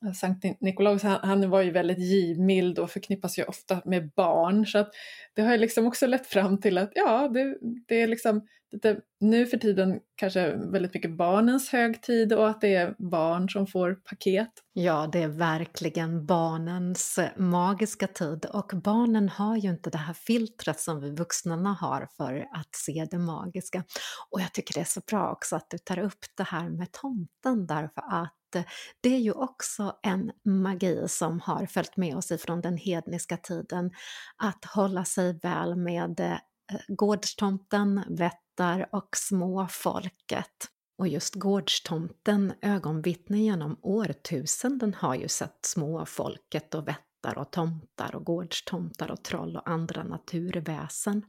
Eh, 0.06 0.12
Sankt 0.12 0.62
Nikolaus 0.62 1.04
han, 1.04 1.20
han, 1.24 1.50
var 1.50 1.62
ju 1.62 1.72
väldigt 1.72 2.00
givmild 2.00 2.80
och 2.80 2.92
förknippas 2.92 3.40
ju 3.40 3.44
ofta 3.44 3.82
med 3.86 4.10
barn 4.10 4.66
så 4.66 4.78
att 4.78 4.92
det 5.34 5.42
har 5.42 5.52
ju 5.52 5.58
liksom 5.58 5.88
också 5.88 6.08
lett 6.08 6.28
fram 6.28 6.62
till 6.62 6.78
att 6.78 6.92
ja, 6.96 7.28
det, 7.28 7.58
det 7.88 8.02
är 8.02 8.08
liksom 8.08 8.48
lite, 8.74 8.98
nu 9.20 9.46
för 9.46 9.58
tiden 9.58 10.00
kanske 10.16 10.56
väldigt 10.56 10.94
mycket 10.94 11.18
barnens 11.18 11.70
högtid 11.70 12.34
och 12.34 12.50
att 12.50 12.62
det 12.62 12.76
är 12.76 12.96
barn 12.98 13.50
som 13.50 13.68
får 13.68 13.96
paket. 13.96 14.50
Ja, 14.74 15.10
det 15.12 15.24
är 15.24 15.28
verkligen 15.28 16.26
barnens 16.26 17.20
magiska 17.38 18.08
tid 18.08 18.46
och 18.46 18.72
barnen 18.84 19.30
har 19.30 19.58
ju 19.58 19.70
inte 19.70 19.90
det 19.90 19.98
här 19.98 20.14
filtret 20.14 20.80
som 20.80 21.02
vi 21.02 21.10
vuxna 21.10 21.74
har 21.74 22.08
för 22.18 22.48
att 22.52 22.76
se 22.76 23.08
det 23.12 23.20
magiska. 23.20 23.84
Och 24.30 24.42
jag 24.42 24.54
tycker 24.54 24.74
det 24.74 24.80
är 24.80 24.86
så 24.86 25.02
bra 25.08 25.32
också 25.32 25.56
att 25.56 25.70
du 25.70 25.78
tar 25.78 26.00
upp 26.00 26.26
det 26.38 26.44
här 26.44 26.70
med 26.70 26.92
tomten 26.92 27.68
därför 27.68 28.04
att 28.24 28.34
det 29.02 29.10
är 29.10 29.20
ju 29.20 29.32
också 29.32 29.96
en 30.04 30.32
magi 30.46 31.06
som 31.08 31.40
har 31.40 31.66
följt 31.66 31.98
med 31.98 32.16
oss 32.18 32.32
ifrån 32.32 32.62
den 32.62 32.78
hedniska 32.78 33.38
tiden, 33.38 33.92
att 34.38 34.66
hålla 34.66 35.06
sig 35.06 35.40
väl 35.40 35.76
med 35.76 36.20
eh, 36.20 36.38
gårdstomten, 36.88 38.04
gårdstomten, 38.08 38.43
vättar 38.58 38.90
och 38.92 39.18
småfolket. 39.18 40.70
Och 40.98 41.08
just 41.08 41.36
gårdstomten, 41.36 42.54
ögonvittnen 42.62 43.44
genom 43.44 43.78
årtusenden, 43.82 44.94
har 44.94 45.16
ju 45.16 45.28
sett 45.28 45.66
småfolket 45.66 46.76
och 46.76 46.88
vättar 46.88 47.38
och 47.38 47.52
tomtar 47.52 48.16
och 48.16 48.26
gårdstomtar 48.26 49.12
och 49.12 49.24
troll 49.24 49.58
och 49.58 49.70
andra 49.70 50.04
naturväsen. 50.04 51.24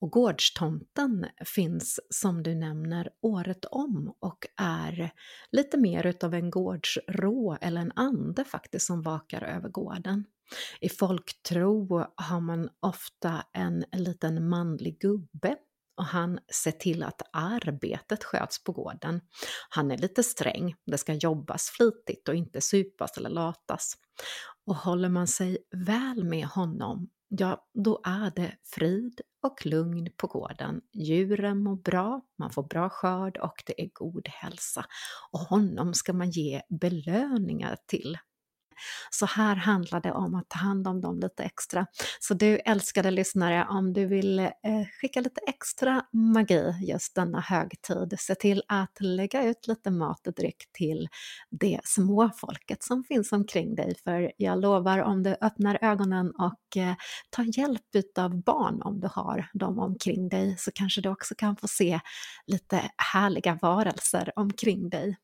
Och 0.00 0.10
gårdstomten 0.10 1.26
finns 1.44 2.00
som 2.10 2.42
du 2.42 2.54
nämner 2.54 3.10
året 3.22 3.64
om 3.64 4.14
och 4.20 4.46
är 4.56 5.10
lite 5.52 5.78
mer 5.78 6.06
utav 6.06 6.34
en 6.34 6.50
gårdsrå 6.50 7.58
eller 7.60 7.80
en 7.80 7.92
ande 7.96 8.44
faktiskt 8.44 8.86
som 8.86 9.02
vakar 9.02 9.42
över 9.42 9.68
gården. 9.68 10.24
I 10.80 10.88
folktro 10.88 12.04
har 12.14 12.40
man 12.40 12.68
ofta 12.80 13.44
en 13.52 13.84
liten 13.92 14.48
manlig 14.48 15.00
gubbe 15.00 15.56
och 16.00 16.06
han 16.06 16.38
ser 16.52 16.70
till 16.70 17.02
att 17.02 17.22
arbetet 17.32 18.24
sköts 18.24 18.64
på 18.64 18.72
gården. 18.72 19.20
Han 19.68 19.90
är 19.90 19.98
lite 19.98 20.22
sträng, 20.22 20.74
det 20.86 20.98
ska 20.98 21.14
jobbas 21.14 21.70
flitigt 21.70 22.28
och 22.28 22.34
inte 22.34 22.60
supas 22.60 23.16
eller 23.16 23.30
latas. 23.30 23.94
Och 24.66 24.76
håller 24.76 25.08
man 25.08 25.26
sig 25.26 25.58
väl 25.70 26.24
med 26.24 26.46
honom 26.46 27.10
ja, 27.30 27.66
då 27.74 28.00
är 28.04 28.32
det 28.36 28.56
frid 28.62 29.20
och 29.42 29.66
lugn 29.66 30.08
på 30.16 30.26
gården. 30.26 30.80
Djuren 30.92 31.62
mår 31.62 31.76
bra, 31.76 32.20
man 32.38 32.50
får 32.50 32.62
bra 32.62 32.88
skörd 32.88 33.36
och 33.36 33.62
det 33.66 33.82
är 33.82 33.90
god 33.92 34.28
hälsa. 34.28 34.84
Och 35.30 35.40
honom 35.40 35.94
ska 35.94 36.12
man 36.12 36.30
ge 36.30 36.62
belöningar 36.68 37.76
till. 37.86 38.18
Så 39.10 39.26
här 39.26 39.56
handlar 39.56 40.00
det 40.00 40.12
om 40.12 40.34
att 40.34 40.48
ta 40.48 40.58
hand 40.58 40.88
om 40.88 41.00
dem 41.00 41.20
lite 41.20 41.42
extra. 41.42 41.86
Så 42.20 42.34
du 42.34 42.56
älskade 42.56 43.10
lyssnare, 43.10 43.66
om 43.70 43.92
du 43.92 44.06
vill 44.06 44.38
eh, 44.38 44.50
skicka 45.00 45.20
lite 45.20 45.40
extra 45.46 46.02
magi 46.12 46.74
just 46.88 47.14
denna 47.14 47.40
högtid, 47.40 48.14
se 48.18 48.34
till 48.34 48.62
att 48.68 49.00
lägga 49.00 49.44
ut 49.44 49.66
lite 49.66 49.90
mat 49.90 50.26
och 50.26 50.34
dryck 50.34 50.72
till 50.72 51.08
det 51.50 51.80
små 51.84 52.30
folket 52.36 52.82
som 52.82 53.04
finns 53.04 53.32
omkring 53.32 53.74
dig. 53.74 53.94
För 54.04 54.32
jag 54.36 54.60
lovar, 54.60 54.98
om 54.98 55.22
du 55.22 55.36
öppnar 55.40 55.78
ögonen 55.82 56.30
och 56.30 56.76
eh, 56.76 56.94
tar 57.30 57.58
hjälp 57.58 57.80
av 58.18 58.42
barn 58.42 58.82
om 58.82 59.00
du 59.00 59.08
har 59.12 59.48
dem 59.52 59.78
omkring 59.78 60.28
dig, 60.28 60.56
så 60.58 60.70
kanske 60.74 61.00
du 61.00 61.08
också 61.08 61.34
kan 61.34 61.56
få 61.56 61.68
se 61.68 62.00
lite 62.46 62.90
härliga 62.96 63.58
varelser 63.62 64.32
omkring 64.36 64.90
dig. 64.90 65.16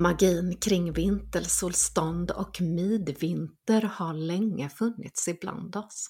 Magin 0.00 0.56
kring 0.56 0.92
vintersolstånd 0.92 2.30
och 2.30 2.60
midvinter 2.60 3.82
har 3.82 4.14
länge 4.14 4.68
funnits 4.68 5.28
ibland 5.28 5.76
oss. 5.76 6.08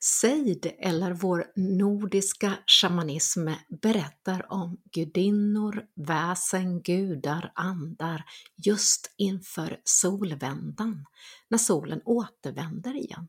Seid, 0.00 0.72
eller 0.78 1.12
vår 1.12 1.46
nordiska 1.56 2.58
shamanism, 2.66 3.48
berättar 3.82 4.52
om 4.52 4.80
gudinnor, 4.92 5.84
väsen, 6.06 6.82
gudar, 6.82 7.52
andar 7.54 8.24
just 8.66 9.14
inför 9.18 9.80
solvändan, 9.84 11.04
när 11.48 11.58
solen 11.58 12.00
återvänder 12.04 12.96
igen. 12.96 13.28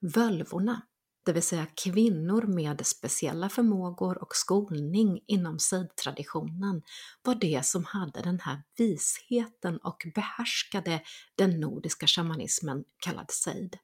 Völvorna, 0.00 0.82
det 1.24 1.32
vill 1.32 1.42
säga 1.42 1.66
kvinnor 1.84 2.42
med 2.42 2.86
speciella 2.86 3.48
förmågor 3.48 4.22
och 4.22 4.36
skolning 4.36 5.20
inom 5.26 5.58
sidtraditionen, 5.58 6.82
var 7.22 7.34
det 7.34 7.66
som 7.66 7.84
hade 7.84 8.22
den 8.22 8.40
här 8.40 8.62
visheten 8.78 9.78
och 9.78 10.06
behärskade 10.14 11.02
den 11.36 11.60
nordiska 11.60 12.06
shamanismen 12.06 12.84
kallad 12.98 13.30
seid. 13.30 13.76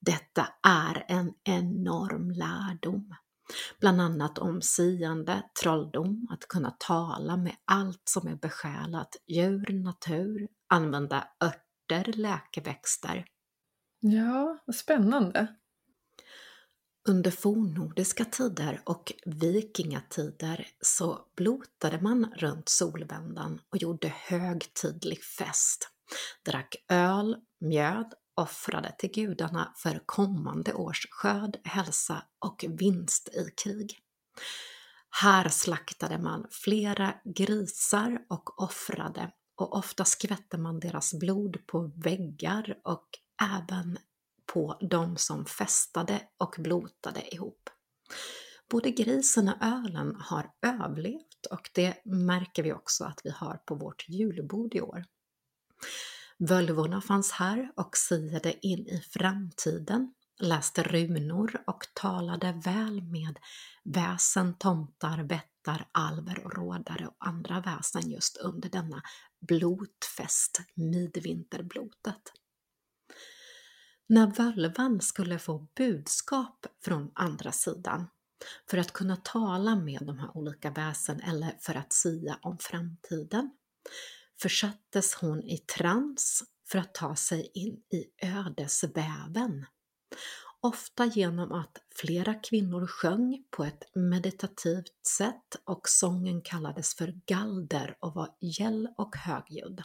Detta 0.00 0.48
är 0.62 1.04
en 1.08 1.32
enorm 1.44 2.30
lärdom. 2.30 3.14
Bland 3.80 4.00
annat 4.00 4.38
om 4.38 4.62
siande, 4.62 5.42
trolldom, 5.62 6.26
att 6.30 6.48
kunna 6.48 6.70
tala 6.70 7.36
med 7.36 7.56
allt 7.64 8.02
som 8.04 8.28
är 8.28 8.36
besjälat, 8.36 9.16
djur, 9.26 9.82
natur, 9.84 10.48
använda 10.68 11.28
örter, 11.40 12.12
läkeväxter. 12.12 13.26
Ja, 14.00 14.58
spännande. 14.72 15.56
Under 17.08 17.30
fornnordiska 17.30 18.24
tider 18.24 18.80
och 18.84 19.12
vikingatider 19.26 20.66
så 20.80 21.18
blotade 21.36 22.00
man 22.00 22.32
runt 22.36 22.68
solvändan 22.68 23.60
och 23.70 23.82
gjorde 23.82 24.08
högtidlig 24.16 25.24
fest, 25.24 25.88
drack 26.44 26.76
öl, 26.88 27.36
mjöd, 27.60 28.14
offrade 28.34 28.94
till 28.98 29.10
gudarna 29.10 29.74
för 29.76 30.02
kommande 30.06 30.74
års 30.74 31.06
skörd, 31.10 31.56
hälsa 31.64 32.22
och 32.38 32.64
vinst 32.68 33.28
i 33.28 33.50
krig. 33.64 33.98
Här 35.10 35.48
slaktade 35.48 36.18
man 36.18 36.46
flera 36.50 37.14
grisar 37.24 38.18
och 38.28 38.62
offrade 38.62 39.30
och 39.56 39.76
ofta 39.76 40.04
skvätte 40.04 40.58
man 40.58 40.80
deras 40.80 41.14
blod 41.14 41.66
på 41.66 41.92
väggar 41.96 42.78
och 42.84 43.08
även 43.42 43.98
på 44.52 44.78
de 44.90 45.16
som 45.16 45.46
festade 45.46 46.22
och 46.38 46.54
blotade 46.58 47.34
ihop. 47.34 47.70
Både 48.70 48.90
grisen 48.90 49.48
och 49.48 49.62
ölen 49.62 50.16
har 50.20 50.50
överlevt 50.62 51.46
och 51.50 51.70
det 51.74 52.04
märker 52.04 52.62
vi 52.62 52.72
också 52.72 53.04
att 53.04 53.20
vi 53.24 53.30
har 53.30 53.56
på 53.56 53.74
vårt 53.74 54.08
julbord 54.08 54.74
i 54.74 54.80
år. 54.80 55.04
Völvorna 56.38 57.00
fanns 57.00 57.32
här 57.32 57.72
och 57.76 57.96
siade 57.96 58.66
in 58.66 58.86
i 58.86 59.00
framtiden, 59.10 60.14
läste 60.40 60.82
runor 60.82 61.62
och 61.66 61.84
talade 61.94 62.60
väl 62.64 63.02
med 63.02 63.38
väsen, 63.84 64.58
tomtar, 64.58 65.22
vättar, 65.22 65.88
alver 65.92 66.44
och 66.44 66.54
rådare 66.54 67.06
och 67.06 67.16
andra 67.18 67.60
väsen 67.60 68.10
just 68.10 68.36
under 68.36 68.68
denna 68.68 69.02
blotfest, 69.40 70.60
midvinterblotet. 70.74 72.32
När 74.08 74.26
völvan 74.26 75.00
skulle 75.00 75.38
få 75.38 75.68
budskap 75.76 76.66
från 76.84 77.10
andra 77.14 77.52
sidan 77.52 78.06
för 78.70 78.78
att 78.78 78.92
kunna 78.92 79.16
tala 79.16 79.76
med 79.76 80.02
de 80.06 80.18
här 80.18 80.36
olika 80.36 80.70
väsen 80.70 81.20
eller 81.20 81.56
för 81.60 81.74
att 81.74 81.92
sia 81.92 82.38
om 82.42 82.58
framtiden 82.60 83.50
försattes 84.42 85.14
hon 85.14 85.42
i 85.42 85.58
trans 85.58 86.44
för 86.68 86.78
att 86.78 86.94
ta 86.94 87.16
sig 87.16 87.50
in 87.54 87.82
i 87.92 88.26
ödesväven. 88.26 89.66
Ofta 90.60 91.04
genom 91.04 91.52
att 91.52 91.78
flera 91.94 92.34
kvinnor 92.34 92.86
sjöng 92.86 93.44
på 93.50 93.64
ett 93.64 93.82
meditativt 93.94 95.06
sätt 95.06 95.56
och 95.64 95.88
sången 95.88 96.42
kallades 96.42 96.94
för 96.94 97.14
galder 97.26 97.96
och 98.00 98.14
var 98.14 98.36
gäll 98.40 98.88
och 98.98 99.16
högljudd. 99.16 99.82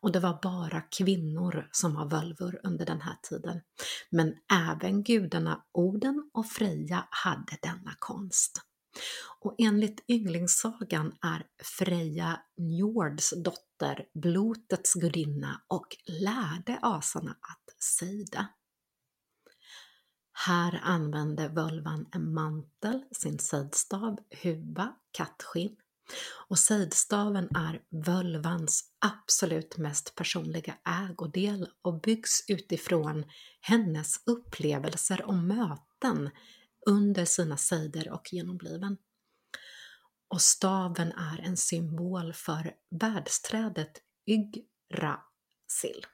Och 0.00 0.12
det 0.12 0.20
var 0.20 0.38
bara 0.42 0.80
kvinnor 0.80 1.68
som 1.72 1.94
var 1.94 2.10
völvor 2.10 2.60
under 2.62 2.86
den 2.86 3.00
här 3.00 3.16
tiden. 3.22 3.60
Men 4.10 4.34
även 4.52 5.02
gudarna 5.02 5.64
Oden 5.72 6.30
och 6.34 6.46
Freja 6.46 7.08
hade 7.10 7.58
denna 7.62 7.94
konst. 7.98 8.62
Och 9.40 9.54
enligt 9.58 10.04
ynglingssagan 10.08 11.12
är 11.22 11.46
Freja 11.78 12.40
Njords 12.56 13.34
dotter 13.44 14.06
blotets 14.14 14.94
gudinna 14.94 15.60
och 15.68 15.96
lärde 16.06 16.78
asarna 16.82 17.30
att 17.30 17.82
sida. 17.82 18.48
Här 20.46 20.80
använde 20.82 21.48
völvan 21.48 22.06
en 22.12 22.34
mantel, 22.34 23.04
sin 23.12 23.38
sidstav, 23.38 24.18
huva, 24.42 24.94
kattskinn 25.12 25.76
och 26.48 26.58
sejdstaven 26.58 27.48
är 27.56 27.82
völvans 28.04 28.84
absolut 28.98 29.76
mest 29.76 30.14
personliga 30.14 30.74
ägodel 30.84 31.68
och 31.82 32.00
byggs 32.00 32.44
utifrån 32.48 33.24
hennes 33.60 34.16
upplevelser 34.26 35.22
och 35.22 35.34
möten 35.34 36.30
under 36.86 37.24
sina 37.24 37.56
sejder 37.56 38.12
och 38.12 38.32
genomliven. 38.32 38.96
Och 40.28 40.42
staven 40.42 41.12
är 41.12 41.40
en 41.40 41.56
symbol 41.56 42.32
för 42.32 42.72
världsträdet 42.90 43.92
Yggdrasil. 44.26 46.06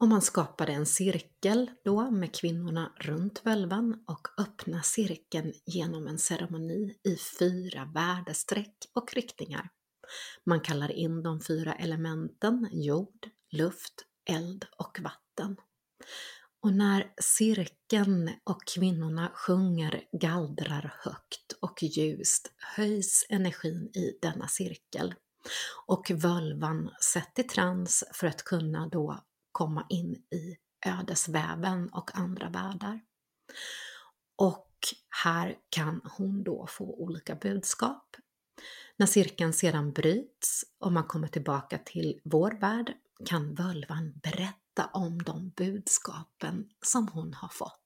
Och 0.00 0.08
man 0.08 0.22
skapade 0.22 0.72
en 0.72 0.86
cirkel 0.86 1.70
då 1.84 2.10
med 2.10 2.34
kvinnorna 2.34 2.92
runt 2.96 3.46
völvan 3.46 4.04
och 4.06 4.28
öppna 4.38 4.82
cirkeln 4.82 5.52
genom 5.66 6.06
en 6.06 6.18
ceremoni 6.18 6.96
i 7.04 7.16
fyra 7.38 7.90
värdestreck 7.94 8.76
och 8.94 9.14
riktningar. 9.14 9.68
Man 10.46 10.60
kallar 10.60 10.90
in 10.90 11.22
de 11.22 11.40
fyra 11.40 11.74
elementen 11.74 12.68
jord, 12.72 13.28
luft, 13.52 13.94
eld 14.30 14.64
och 14.78 15.00
vatten. 15.00 15.56
Och 16.62 16.72
när 16.72 17.12
cirkeln 17.20 18.30
och 18.44 18.64
kvinnorna 18.74 19.32
sjunger, 19.34 20.02
gallrar 20.12 20.94
högt 20.98 21.52
och 21.60 21.82
ljust 21.82 22.52
höjs 22.76 23.26
energin 23.28 23.90
i 23.94 24.18
denna 24.22 24.48
cirkel 24.48 25.14
och 25.86 26.10
völvan 26.10 26.90
sätt 27.00 27.38
i 27.38 27.42
trans 27.42 28.04
för 28.12 28.26
att 28.26 28.44
kunna 28.44 28.88
då 28.88 29.24
komma 29.52 29.86
in 29.88 30.14
i 30.14 30.56
ödesväven 30.86 31.88
och 31.88 32.10
andra 32.14 32.48
världar. 32.48 33.00
Och 34.36 34.68
här 35.24 35.58
kan 35.70 36.00
hon 36.16 36.44
då 36.44 36.66
få 36.66 36.84
olika 36.84 37.34
budskap. 37.34 38.16
När 38.96 39.06
cirkeln 39.06 39.52
sedan 39.52 39.92
bryts 39.92 40.64
och 40.78 40.92
man 40.92 41.04
kommer 41.04 41.28
tillbaka 41.28 41.78
till 41.78 42.20
vår 42.24 42.50
värld 42.60 42.92
kan 43.26 43.54
völvan 43.54 44.12
berätta 44.22 44.86
om 44.92 45.22
de 45.22 45.50
budskapen 45.56 46.68
som 46.86 47.08
hon 47.08 47.34
har 47.34 47.48
fått. 47.48 47.79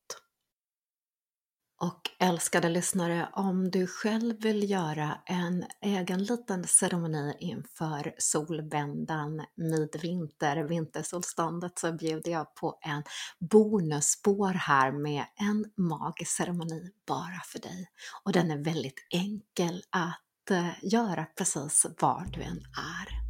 Och 1.81 2.11
älskade 2.19 2.69
lyssnare, 2.69 3.29
om 3.33 3.71
du 3.71 3.87
själv 3.87 4.43
vill 4.43 4.71
göra 4.71 5.19
en 5.27 5.65
egen 5.81 6.25
liten 6.25 6.65
ceremoni 6.65 7.37
inför 7.41 8.15
solvändan, 8.19 9.45
midvinter, 9.57 10.57
vintersolståndet 10.57 11.79
så 11.79 11.93
bjuder 11.93 12.33
jag 12.33 12.55
på 12.55 12.79
en 12.81 13.03
bonusspår 13.39 14.53
här 14.53 14.93
med 14.93 15.25
en 15.37 15.65
magisk 15.77 16.31
ceremoni 16.31 16.91
bara 17.07 17.41
för 17.47 17.59
dig. 17.59 17.89
Och 18.25 18.33
den 18.33 18.51
är 18.51 18.65
väldigt 18.65 19.07
enkel 19.11 19.83
att 19.91 20.51
eh, 20.51 20.71
göra 20.83 21.27
precis 21.37 21.87
var 22.01 22.27
du 22.33 22.43
än 22.43 22.61
är. 23.01 23.24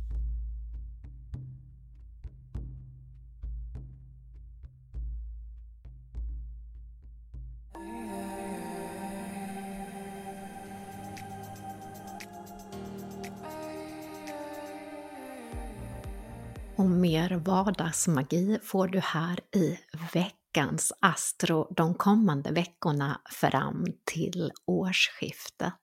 Och 16.84 16.90
mer 16.90 17.30
vardagsmagi 17.30 18.58
får 18.62 18.88
du 18.88 19.00
här 19.00 19.40
i 19.56 19.78
veckans 20.12 20.92
Astro 21.00 21.74
de 21.76 21.94
kommande 21.94 22.50
veckorna 22.52 23.20
fram 23.30 23.86
till 24.04 24.52
årsskiftet. 24.66 25.74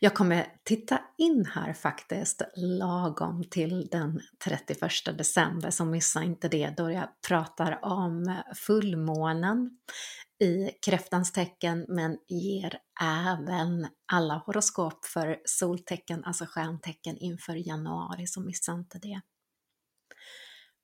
Jag 0.00 0.14
kommer 0.14 0.46
titta 0.64 1.00
in 1.18 1.46
här 1.54 1.72
faktiskt 1.72 2.42
lagom 2.56 3.44
till 3.50 3.88
den 3.90 4.20
31 4.44 4.90
december, 5.18 5.70
så 5.70 5.84
missa 5.84 6.22
inte 6.22 6.48
det 6.48 6.74
då 6.76 6.90
jag 6.90 7.08
pratar 7.28 7.78
om 7.84 8.42
fullmånen 8.54 9.70
i 10.44 10.70
kräftans 10.86 11.32
tecken 11.32 11.86
men 11.88 12.18
ger 12.28 12.78
även 13.02 13.86
alla 14.12 14.34
horoskop 14.34 15.04
för 15.04 15.38
soltecken, 15.44 16.24
alltså 16.24 16.44
stjärntecken 16.48 17.16
inför 17.16 17.68
januari, 17.68 18.26
så 18.26 18.40
missa 18.40 18.72
inte 18.72 18.98
det. 18.98 19.20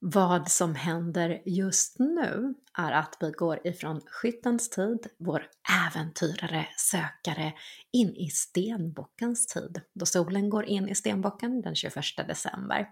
Vad 0.01 0.51
som 0.51 0.75
händer 0.75 1.43
just 1.47 1.99
nu 1.99 2.55
är 2.79 2.93
att 2.93 3.17
vi 3.21 3.31
går 3.31 3.67
ifrån 3.67 4.01
skyttens 4.07 4.71
tid, 4.71 5.07
vår 5.19 5.47
äventyrare, 5.87 6.67
sökare, 6.77 7.53
in 7.93 8.17
i 8.17 8.31
stenbockens 8.31 9.47
tid, 9.47 9.81
då 9.95 10.07
solen 10.07 10.51
går 10.51 10.65
in 10.65 10.89
i 10.89 10.95
stenbocken 10.95 11.63
den 11.63 11.75
21 11.75 11.95
december. 12.17 12.87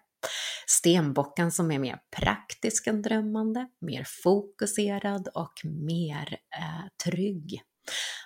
Stenbocken 0.67 1.53
som 1.53 1.71
är 1.71 1.79
mer 1.79 1.99
praktisk 2.17 2.87
än 2.87 3.03
drömmande, 3.03 3.69
mer 3.81 4.07
fokuserad 4.23 5.29
och 5.35 5.55
mer 5.65 6.37
eh, 6.59 6.87
trygg. 7.05 7.63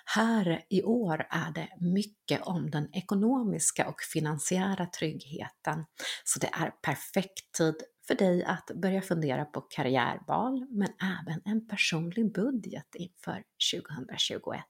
Här 0.05 0.63
i 0.69 0.83
år 0.83 1.27
är 1.29 1.51
det 1.53 1.69
mycket 1.79 2.41
om 2.41 2.71
den 2.71 2.95
ekonomiska 2.95 3.87
och 3.87 4.01
finansiära 4.13 4.85
tryggheten, 4.85 5.85
så 6.23 6.39
det 6.39 6.49
är 6.53 6.71
perfekt 6.81 7.51
tid 7.57 7.75
för 8.07 8.15
dig 8.15 8.43
att 8.43 8.71
börja 8.75 9.01
fundera 9.01 9.45
på 9.45 9.61
karriärval 9.61 10.65
men 10.69 10.89
även 11.21 11.41
en 11.45 11.67
personlig 11.67 12.33
budget 12.33 12.95
inför 12.95 13.43
2021. 13.73 14.63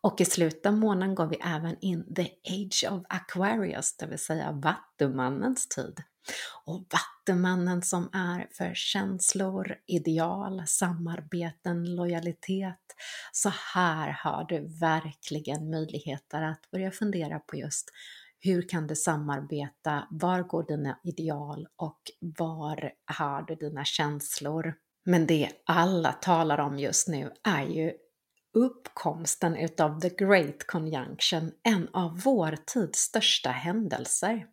Och 0.00 0.20
i 0.20 0.24
slutet 0.24 0.66
av 0.66 0.76
månaden 0.76 1.14
går 1.14 1.26
vi 1.26 1.36
även 1.36 1.76
in 1.80 2.14
the 2.14 2.28
age 2.48 2.84
of 2.90 3.02
Aquarius, 3.08 3.96
det 3.96 4.06
vill 4.06 4.18
säga 4.18 4.52
Vattumannens 4.52 5.68
tid. 5.68 6.02
Och 6.64 6.86
Vattumannen 6.90 7.82
som 7.82 8.10
är 8.12 8.48
för 8.52 8.74
känslor, 8.74 9.76
ideal, 9.86 10.62
samarbeten, 10.66 11.94
lojalitet. 11.94 12.80
Så 13.32 13.52
här 13.74 14.18
har 14.22 14.44
du 14.44 14.78
verkligen 14.80 15.70
möjligheter 15.70 16.42
att 16.42 16.70
börja 16.70 16.90
fundera 16.90 17.38
på 17.38 17.56
just 17.56 17.90
hur 18.44 18.68
kan 18.68 18.86
du 18.86 18.96
samarbeta? 18.96 20.08
Var 20.10 20.42
går 20.42 20.66
dina 20.66 21.00
ideal 21.04 21.66
och 21.76 22.00
var 22.38 22.92
har 23.18 23.42
du 23.42 23.54
dina 23.54 23.84
känslor? 23.84 24.74
Men 25.04 25.26
det 25.26 25.50
alla 25.66 26.12
talar 26.12 26.58
om 26.58 26.78
just 26.78 27.08
nu 27.08 27.30
är 27.48 27.62
ju 27.62 27.92
uppkomsten 28.54 29.56
utav 29.56 30.00
The 30.00 30.08
Great 30.08 30.66
Conjunction, 30.66 31.52
en 31.62 31.88
av 31.92 32.20
vår 32.24 32.56
tids 32.66 32.98
största 32.98 33.50
händelser. 33.50 34.46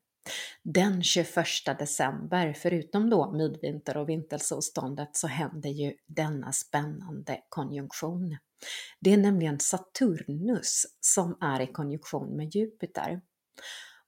Den 0.63 1.04
21 1.04 1.45
december, 1.80 2.54
förutom 2.54 3.10
då 3.10 3.32
midvinter 3.32 3.97
och 3.97 4.10
vintersolståndet, 4.10 5.10
så 5.15 5.27
händer 5.27 5.69
ju 5.69 5.93
denna 6.08 6.51
spännande 6.51 7.39
konjunktion. 7.49 8.38
Det 8.99 9.13
är 9.13 9.17
nämligen 9.17 9.60
Saturnus 9.60 10.86
som 10.99 11.38
är 11.41 11.62
i 11.62 11.67
konjunktion 11.67 12.38
med 12.38 12.56
Jupiter. 12.56 13.21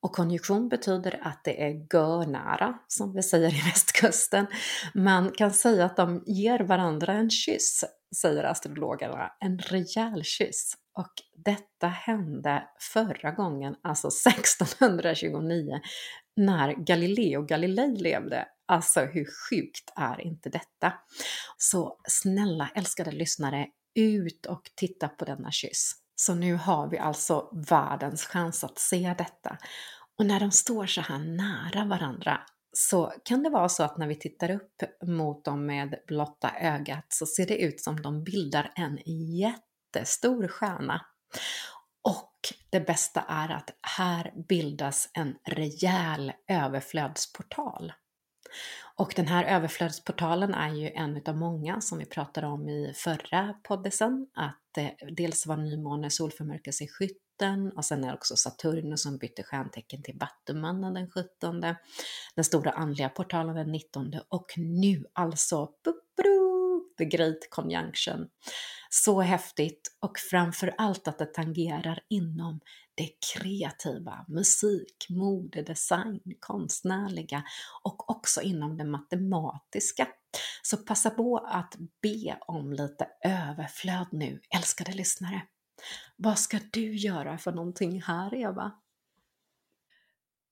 Och 0.04 0.12
konjunktion 0.12 0.70
betyder 0.70 1.20
att 1.24 1.44
det 1.44 1.64
är 1.64 1.88
görnära, 1.94 2.80
som 2.88 3.14
vi 3.14 3.24
säger 3.24 3.50
i 3.54 3.62
västkusten. 3.66 4.48
Man 4.94 5.32
kan 5.32 5.52
säga 5.52 5.86
att 5.86 5.98
de 5.98 6.24
ger 6.26 6.60
varandra 6.60 7.14
en 7.14 7.30
kyss, 7.30 7.84
säger 8.22 8.44
astrologerna, 8.44 9.32
en 9.40 9.60
rejäl 9.60 10.24
kyss. 10.24 10.74
Och 11.00 11.14
detta 11.46 11.88
hände 11.88 12.64
förra 12.94 13.32
gången, 13.32 13.76
alltså 13.84 14.08
1629, 14.30 15.80
när 16.36 16.74
Galileo 16.74 17.42
Galilei 17.42 17.96
levde. 17.96 18.48
Alltså 18.66 19.00
hur 19.00 19.26
sjukt 19.26 19.94
är 19.96 20.22
inte 20.22 20.50
detta? 20.50 20.94
Så 21.58 21.98
snälla 22.08 22.70
älskade 22.76 23.12
lyssnare, 23.12 23.68
ut 23.96 24.46
och 24.46 24.72
titta 24.76 25.08
på 25.08 25.26
denna 25.26 25.52
kyss. 25.52 26.03
Så 26.16 26.36
nu 26.36 26.56
har 26.56 26.88
vi 26.88 26.98
alltså 26.98 27.50
världens 27.70 28.26
chans 28.26 28.64
att 28.64 28.80
se 28.80 29.16
detta. 29.18 29.58
Och 30.20 30.26
när 30.26 30.40
de 30.40 30.52
står 30.52 30.86
så 30.86 31.02
här 31.02 31.20
nära 31.20 31.86
varandra 31.86 32.42
så 32.74 33.14
kan 33.26 33.44
det 33.44 33.50
vara 33.50 33.70
så 33.70 33.84
att 33.84 33.98
när 33.98 34.08
vi 34.08 34.16
tittar 34.16 34.52
upp 34.52 34.84
mot 35.06 35.46
dem 35.46 35.66
med 35.66 35.96
blotta 36.08 36.52
ögat 36.60 37.06
så 37.10 37.26
ser 37.26 37.48
det 37.48 37.58
ut 37.58 37.82
som 37.82 38.02
de 38.02 38.24
bildar 38.24 38.72
en 38.76 39.00
jättestor 39.38 40.48
stjärna. 40.48 41.06
Och 42.02 42.40
det 42.70 42.80
bästa 42.80 43.22
är 43.22 43.50
att 43.50 43.70
här 43.98 44.34
bildas 44.50 45.10
en 45.14 45.36
rejäl 45.44 46.34
överflödsportal. 46.48 47.94
Och 48.96 49.14
den 49.16 49.28
här 49.28 49.44
överflödsportalen 49.44 50.54
är 50.54 50.74
ju 50.76 50.90
en 50.90 51.22
av 51.26 51.38
många 51.38 51.82
som 51.82 51.98
vi 51.98 52.06
pratade 52.06 52.48
om 52.48 52.70
i 52.70 52.94
förra 52.96 53.56
poddesen, 53.64 54.28
att 54.34 54.78
eh, 54.78 55.08
dels 55.12 55.46
var 55.46 55.58
nymåne 55.58 56.10
solförmörkelse 56.10 56.84
i 56.84 56.88
skytten 56.88 57.72
och 57.76 57.86
sen 57.86 58.04
är 58.04 58.08
det 58.08 58.14
också 58.14 58.36
Saturnus 58.36 59.04
som 59.04 59.18
bytte 59.18 59.44
stjärntecken 59.44 60.04
till 60.04 60.18
Vattumannen 60.20 60.94
den 60.94 61.12
17, 61.12 61.62
den 62.36 62.44
stora 62.44 62.72
andliga 62.72 63.10
portalen 63.10 63.56
den 63.56 63.72
19 63.72 64.14
och 64.30 64.54
nu 64.58 65.06
alltså 65.14 65.70
the 66.98 67.06
great 67.06 67.50
conjunction. 67.50 68.28
Så 68.90 69.22
häftigt 69.22 69.98
och 70.02 70.20
framför 70.20 70.76
allt 70.78 71.08
att 71.08 71.20
det 71.20 71.34
tangerar 71.34 72.00
inom 72.10 72.60
det 72.96 73.10
kreativa, 73.34 74.26
musik, 74.28 75.06
mode, 75.10 75.62
design, 75.62 76.20
konstnärliga 76.40 77.44
och 77.84 78.10
också 78.10 78.42
inom 78.42 78.78
det 78.78 78.86
matematiska. 78.86 80.08
Så 80.62 80.78
passa 80.78 81.10
på 81.10 81.38
att 81.38 81.76
be 82.02 82.38
om 82.42 82.74
lite 82.74 83.08
överflöd 83.26 84.08
nu, 84.12 84.42
älskade 84.56 84.92
lyssnare. 84.92 85.42
Vad 86.16 86.40
ska 86.40 86.60
du 86.72 86.96
göra 86.96 87.38
för 87.38 87.52
någonting 87.52 88.02
här, 88.02 88.36
Eva? 88.36 88.72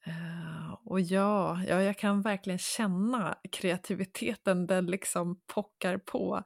Eh, 0.05 0.73
och 0.85 1.01
ja, 1.01 1.63
ja, 1.67 1.81
jag 1.81 1.97
kan 1.97 2.21
verkligen 2.21 2.59
känna 2.59 3.37
kreativiteten, 3.51 4.67
den 4.67 4.85
liksom 4.85 5.41
pockar 5.47 5.97
på. 5.97 6.43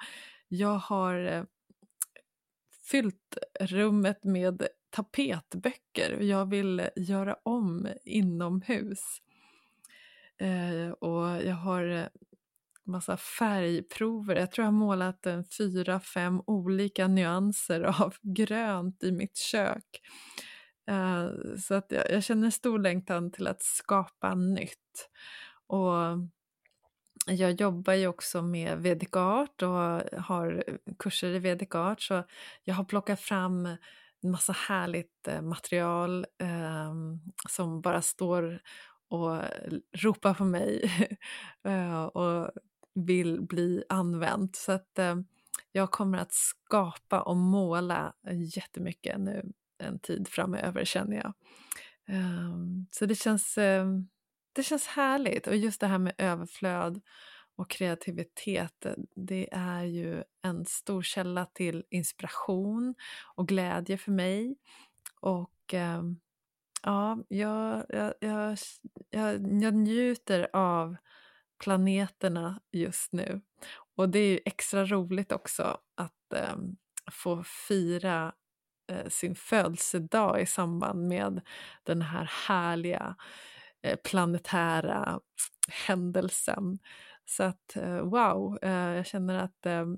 Jag 0.48 0.78
har 0.78 1.26
eh, 1.26 1.44
fyllt 2.92 3.38
rummet 3.60 4.24
med 4.24 4.68
tapetböcker. 4.90 6.16
och 6.16 6.24
Jag 6.24 6.50
vill 6.50 6.80
eh, 6.80 6.88
göra 6.96 7.36
om 7.44 7.88
inomhus. 8.06 9.22
Och 11.00 11.44
jag 11.44 11.56
har 11.56 12.10
massa 12.86 13.18
färgprover. 13.18 14.36
Jag 14.36 14.52
tror 14.52 14.66
jag 14.66 14.72
har 14.72 14.80
målat 14.80 15.26
en 15.26 15.46
fyra, 15.46 16.00
fem 16.00 16.42
olika 16.48 17.08
nyanser 17.08 17.82
av 17.82 18.16
grönt 18.22 19.04
i 19.04 19.12
mitt 19.12 19.38
kök. 19.38 20.02
Uh, 20.92 21.56
så 21.58 21.74
att 21.74 21.92
jag, 21.92 22.12
jag 22.12 22.24
känner 22.24 22.50
stor 22.50 22.80
längtan 22.80 23.32
till 23.32 23.48
att 23.48 23.64
skapa 23.64 24.36
nytt. 24.36 25.10
Och 25.68 25.94
jag 27.28 27.52
jobbar 27.52 27.94
ju 27.94 28.08
också 28.08 28.42
med 28.42 28.78
Vedic 28.78 29.16
Art 29.16 29.62
och 29.62 29.70
har 30.22 30.64
kurser 31.00 31.30
i 31.30 31.40
Vedic 31.40 31.76
Art 31.76 32.02
så 32.02 32.24
jag 32.64 32.76
har 32.76 32.84
plockat 32.84 33.20
fram 33.20 33.66
en 34.24 34.32
massa 34.32 34.54
härligt 34.54 35.28
eh, 35.28 35.42
material 35.42 36.26
eh, 36.42 36.94
som 37.50 37.82
bara 37.82 38.02
står 38.02 38.62
och 39.10 39.42
ropar 39.94 40.34
på 40.34 40.46
mig 40.46 40.92
eh, 41.64 42.04
och 42.04 42.52
vill 42.94 43.42
bli 43.42 43.84
använt. 43.90 44.56
Så 44.56 44.72
att 44.72 45.00
eh, 45.00 45.16
jag 45.72 45.92
kommer 45.92 46.18
att 46.18 46.34
skapa 46.34 47.22
och 47.22 47.38
måla 47.38 48.14
jättemycket 48.56 49.20
nu 49.20 49.52
en 49.78 50.00
tid 50.00 50.28
framöver 50.28 50.86
känner 50.86 51.16
jag. 51.16 51.34
Ehm, 52.08 52.88
så 52.92 53.06
det 53.06 53.16
känns, 53.16 53.58
ehm, 53.58 54.08
det 54.54 54.64
känns 54.64 54.88
härligt 54.88 55.48
och 55.48 55.56
just 55.56 55.82
det 55.82 55.88
här 55.88 55.98
med 55.98 56.14
överflöd 56.18 57.02
och 57.56 57.70
kreativitet, 57.70 58.86
eh, 58.86 58.94
det 59.16 59.50
är 59.52 59.84
ju 59.84 60.24
en 60.42 60.66
stor 60.66 61.02
källa 61.02 61.46
till 61.46 61.84
inspiration 61.90 62.96
och 63.36 63.48
glädje 63.48 63.98
för 63.98 64.12
mig. 64.12 64.58
Och 65.22 65.74
ehm, 65.74 66.20
ja, 66.84 67.18
jag, 67.28 67.86
jag, 67.90 68.14
jag, 68.20 68.58
jag, 69.10 69.74
njuter 69.74 70.48
av 70.54 70.96
planeterna 71.64 72.62
just 72.72 73.14
nu. 73.14 73.42
Och 73.96 74.10
det 74.10 74.20
är 74.20 74.30
ju 74.30 74.40
extra 74.46 74.86
roligt 74.86 75.32
också 75.32 75.78
att 75.96 76.34
få 77.12 77.44
fira 77.44 78.34
Eh, 78.88 79.10
sin 79.10 79.36
födelsedag 79.36 80.42
i 80.42 80.46
samband 80.46 81.08
med 81.08 81.42
den 81.84 82.02
här 82.02 82.32
härliga 82.48 83.16
eh, 83.82 83.96
planetära 83.96 85.20
händelsen. 85.88 86.80
Så 87.26 87.44
att 87.44 87.76
eh, 87.76 88.02
wow, 88.02 88.58
jag 88.62 89.06
känner 89.06 89.38
att 89.38 89.90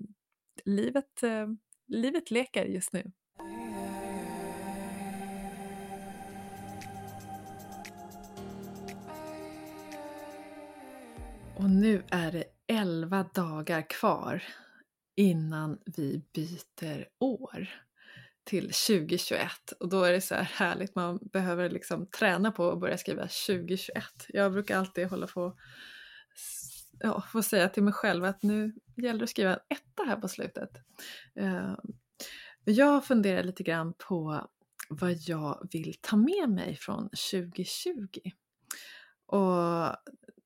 livet, 0.65 1.21
livet 1.87 2.31
leker 2.31 2.65
just 2.65 2.93
nu. 2.93 3.11
Och 11.55 11.69
nu 11.69 12.03
är 12.09 12.31
det 12.31 12.43
11 12.67 13.25
dagar 13.33 13.89
kvar 13.89 14.43
innan 15.15 15.79
vi 15.85 16.21
byter 16.33 17.07
år 17.19 17.86
till 18.47 18.63
2021 18.63 19.71
och 19.79 19.89
då 19.89 20.03
är 20.03 20.11
det 20.11 20.21
så 20.21 20.35
här 20.35 20.43
härligt, 20.43 20.95
man 20.95 21.19
behöver 21.33 21.69
liksom 21.69 22.07
träna 22.07 22.51
på 22.51 22.71
att 22.71 22.79
börja 22.79 22.97
skriva 22.97 23.21
2021. 23.21 24.03
Jag 24.29 24.51
brukar 24.51 24.77
alltid 24.77 25.07
hålla 25.07 25.27
på 25.27 25.57
ja, 26.99 27.23
få 27.31 27.43
säga 27.43 27.69
till 27.69 27.83
mig 27.83 27.93
själv 27.93 28.23
att 28.23 28.43
nu 28.43 28.73
gäller 28.95 29.19
det 29.19 29.23
att 29.23 29.29
skriva 29.29 29.53
en 29.53 29.59
etta 29.69 30.03
här 30.03 30.15
på 30.15 30.27
slutet. 30.27 30.69
Eh, 31.35 31.75
jag 32.63 33.05
funderar 33.05 33.43
lite 33.43 33.63
grann 33.63 33.93
på 34.07 34.47
vad 34.89 35.11
jag 35.11 35.67
vill 35.71 35.95
ta 36.01 36.15
med 36.15 36.49
mig 36.49 36.75
från 36.75 37.09
2020. 37.31 38.31
Och 39.25 39.95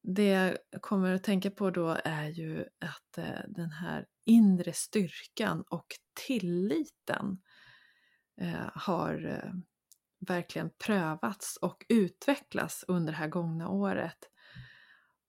det 0.04 0.58
jag 0.72 0.82
kommer 0.82 1.14
att 1.14 1.24
tänka 1.24 1.52
på 1.52 1.70
då 1.70 1.98
är 2.04 2.28
ju 2.28 2.60
att 2.62 3.18
eh, 3.18 3.42
den 3.48 3.72
här 3.72 4.06
inre 4.26 4.74
styrkan 4.74 5.64
och 5.70 5.86
tilliten 6.28 7.26
eh, 7.26 7.51
Eh, 8.42 8.70
har 8.74 9.26
eh, 9.26 9.54
verkligen 10.20 10.70
prövats 10.70 11.58
och 11.58 11.86
utvecklats 11.90 12.86
under 12.88 13.12
det 13.14 13.18
här 13.18 13.28
gångna 13.28 13.70
året. 13.70 14.30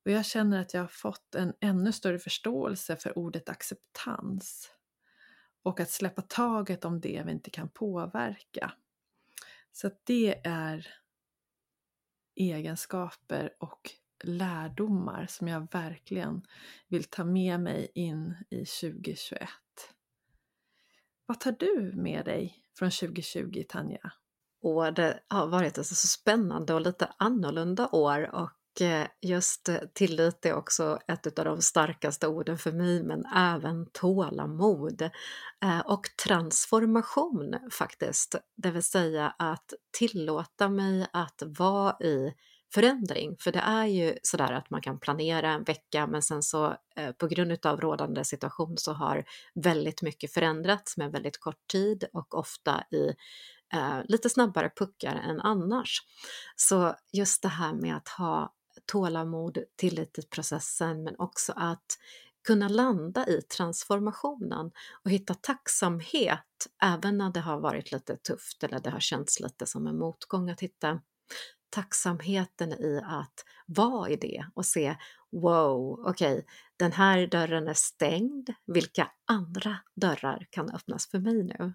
Och 0.04 0.10
jag 0.10 0.26
känner 0.26 0.60
att 0.60 0.74
jag 0.74 0.80
har 0.80 0.88
fått 0.88 1.34
en 1.34 1.52
ännu 1.60 1.92
större 1.92 2.18
förståelse 2.18 2.96
för 2.96 3.18
ordet 3.18 3.48
acceptans 3.48 4.70
och 5.62 5.80
att 5.80 5.90
släppa 5.90 6.22
taget 6.22 6.84
om 6.84 7.00
det 7.00 7.22
vi 7.26 7.32
inte 7.32 7.50
kan 7.50 7.68
påverka. 7.68 8.72
Så 9.72 9.86
att 9.86 10.06
det 10.06 10.46
är 10.46 10.86
egenskaper 12.34 13.54
och 13.58 13.90
lärdomar 14.24 15.26
som 15.26 15.48
jag 15.48 15.72
verkligen 15.72 16.42
vill 16.88 17.04
ta 17.04 17.24
med 17.24 17.60
mig 17.60 17.92
in 17.94 18.34
i 18.50 18.64
2021. 18.64 19.48
Vad 21.26 21.40
tar 21.40 21.56
du 21.58 21.92
med 21.96 22.24
dig 22.24 22.61
från 22.78 22.90
2020, 22.90 23.64
Tanja? 23.68 24.12
Och 24.62 24.94
det 24.94 25.20
har 25.28 25.46
varit 25.46 25.78
ett 25.78 25.86
så 25.86 26.06
spännande 26.06 26.74
och 26.74 26.80
lite 26.80 27.08
annorlunda 27.18 27.88
år 27.88 28.34
och 28.34 28.80
eh, 28.80 29.06
just 29.20 29.68
eh, 29.68 29.76
tillit 29.94 30.46
är 30.46 30.54
också 30.54 30.98
ett 31.08 31.38
av 31.38 31.44
de 31.44 31.62
starkaste 31.62 32.28
orden 32.28 32.58
för 32.58 32.72
mig, 32.72 33.02
men 33.02 33.24
även 33.26 33.86
tålamod 33.92 35.02
eh, 35.62 35.80
och 35.80 36.02
transformation 36.24 37.54
faktiskt. 37.70 38.34
Det 38.56 38.70
vill 38.70 38.82
säga 38.82 39.34
att 39.38 39.72
tillåta 39.98 40.68
mig 40.68 41.06
att 41.12 41.42
vara 41.58 41.96
i 42.00 42.34
förändring. 42.74 43.36
För 43.38 43.52
det 43.52 43.58
är 43.58 43.86
ju 43.86 44.18
sådär 44.22 44.52
att 44.52 44.70
man 44.70 44.80
kan 44.80 45.00
planera 45.00 45.52
en 45.52 45.64
vecka 45.64 46.06
men 46.06 46.22
sen 46.22 46.42
så 46.42 46.76
eh, 46.96 47.12
på 47.12 47.26
grund 47.26 47.66
av 47.66 47.80
rådande 47.80 48.24
situation 48.24 48.78
så 48.78 48.92
har 48.92 49.24
väldigt 49.54 50.02
mycket 50.02 50.32
förändrats 50.32 50.96
med 50.96 51.12
väldigt 51.12 51.40
kort 51.40 51.68
tid 51.72 52.04
och 52.12 52.34
ofta 52.38 52.84
i 52.90 53.14
eh, 53.74 53.98
lite 54.04 54.30
snabbare 54.30 54.70
puckar 54.76 55.14
än 55.14 55.40
annars. 55.40 56.02
Så 56.56 56.94
just 57.12 57.42
det 57.42 57.48
här 57.48 57.72
med 57.72 57.96
att 57.96 58.08
ha 58.08 58.52
tålamod, 58.86 59.58
tillit 59.76 60.12
till 60.12 60.26
processen 60.26 61.04
men 61.04 61.14
också 61.18 61.52
att 61.56 61.98
kunna 62.46 62.68
landa 62.68 63.26
i 63.26 63.42
transformationen 63.42 64.70
och 65.04 65.10
hitta 65.10 65.34
tacksamhet 65.34 66.66
även 66.82 67.18
när 67.18 67.30
det 67.30 67.40
har 67.40 67.60
varit 67.60 67.92
lite 67.92 68.16
tufft 68.16 68.64
eller 68.64 68.78
det 68.78 68.90
har 68.90 69.00
känts 69.00 69.40
lite 69.40 69.66
som 69.66 69.86
en 69.86 69.98
motgång 69.98 70.50
att 70.50 70.60
hitta 70.60 71.00
tacksamheten 71.72 72.72
i 72.72 73.00
att 73.04 73.44
vara 73.66 74.10
i 74.10 74.16
det 74.16 74.44
och 74.54 74.66
se 74.66 74.96
wow, 75.32 76.00
okej, 76.06 76.32
okay, 76.32 76.44
den 76.76 76.92
här 76.92 77.26
dörren 77.26 77.68
är 77.68 77.74
stängd. 77.74 78.50
Vilka 78.66 79.08
andra 79.26 79.76
dörrar 79.94 80.46
kan 80.50 80.70
öppnas 80.70 81.10
för 81.10 81.18
mig 81.18 81.42
nu? 81.42 81.72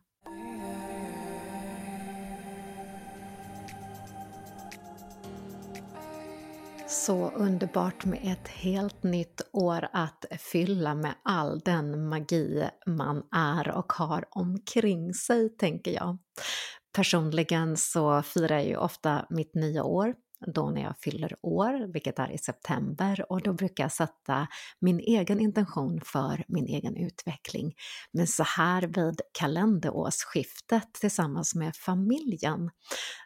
Så 6.87 7.29
underbart 7.29 8.05
med 8.05 8.19
ett 8.23 8.47
helt 8.47 9.03
nytt 9.03 9.41
år 9.53 9.87
att 9.93 10.25
fylla 10.39 10.95
med 10.95 11.13
all 11.23 11.59
den 11.59 12.09
magi 12.09 12.69
man 12.85 13.23
är 13.31 13.71
och 13.71 13.93
har 13.93 14.25
omkring 14.29 15.13
sig, 15.13 15.49
tänker 15.57 15.91
jag. 15.91 16.17
Personligen 16.97 17.77
så 17.77 18.21
firar 18.21 18.55
jag 18.55 18.65
ju 18.65 18.77
ofta 18.77 19.25
mitt 19.29 19.55
nya 19.55 19.83
år 19.83 20.15
då 20.45 20.69
när 20.69 20.81
jag 20.81 20.97
fyller 20.97 21.35
år, 21.41 21.93
vilket 21.93 22.19
är 22.19 22.31
i 22.31 22.37
september 22.37 23.31
och 23.31 23.41
då 23.41 23.53
brukar 23.53 23.83
jag 23.83 23.91
sätta 23.91 24.47
min 24.79 24.99
egen 24.99 25.39
intention 25.39 26.01
för 26.05 26.43
min 26.47 26.67
egen 26.67 26.97
utveckling. 26.97 27.73
Men 28.11 28.27
så 28.27 28.43
här 28.43 28.81
vid 28.81 29.21
kalenderårsskiftet 29.39 30.93
tillsammans 30.93 31.55
med 31.55 31.75
familjen 31.75 32.69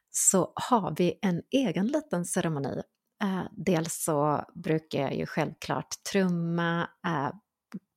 så 0.09 0.53
har 0.55 0.95
vi 0.97 1.19
en 1.21 1.41
egen 1.51 1.87
liten 1.87 2.25
ceremoni. 2.25 2.81
Eh, 3.23 3.43
dels 3.51 4.03
så 4.03 4.45
brukar 4.55 4.99
jag 4.99 5.15
ju 5.15 5.25
självklart 5.25 6.03
trumma, 6.11 6.89
eh, 7.07 7.29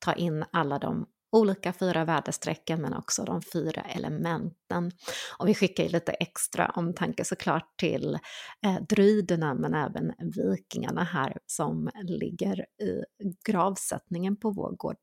ta 0.04 0.12
in 0.12 0.44
alla 0.52 0.78
de 0.78 1.06
olika 1.34 1.72
fyra 1.72 2.04
väderstrecken 2.04 2.80
men 2.80 2.94
också 2.94 3.24
de 3.24 3.42
fyra 3.42 3.82
elementen. 3.82 4.92
Och 5.38 5.48
vi 5.48 5.54
skickar 5.54 5.84
ju 5.84 5.90
lite 5.90 6.12
extra 6.12 6.72
omtanke 6.76 7.24
såklart 7.24 7.76
till 7.76 8.18
eh, 8.66 8.82
druiderna 8.88 9.54
men 9.54 9.74
även 9.74 10.12
vikingarna 10.18 11.04
här 11.04 11.38
som 11.46 11.90
ligger 12.02 12.60
i 12.60 13.02
gravsättningen 13.46 14.36
på 14.36 14.50
vår 14.50 14.76
gård 14.76 14.96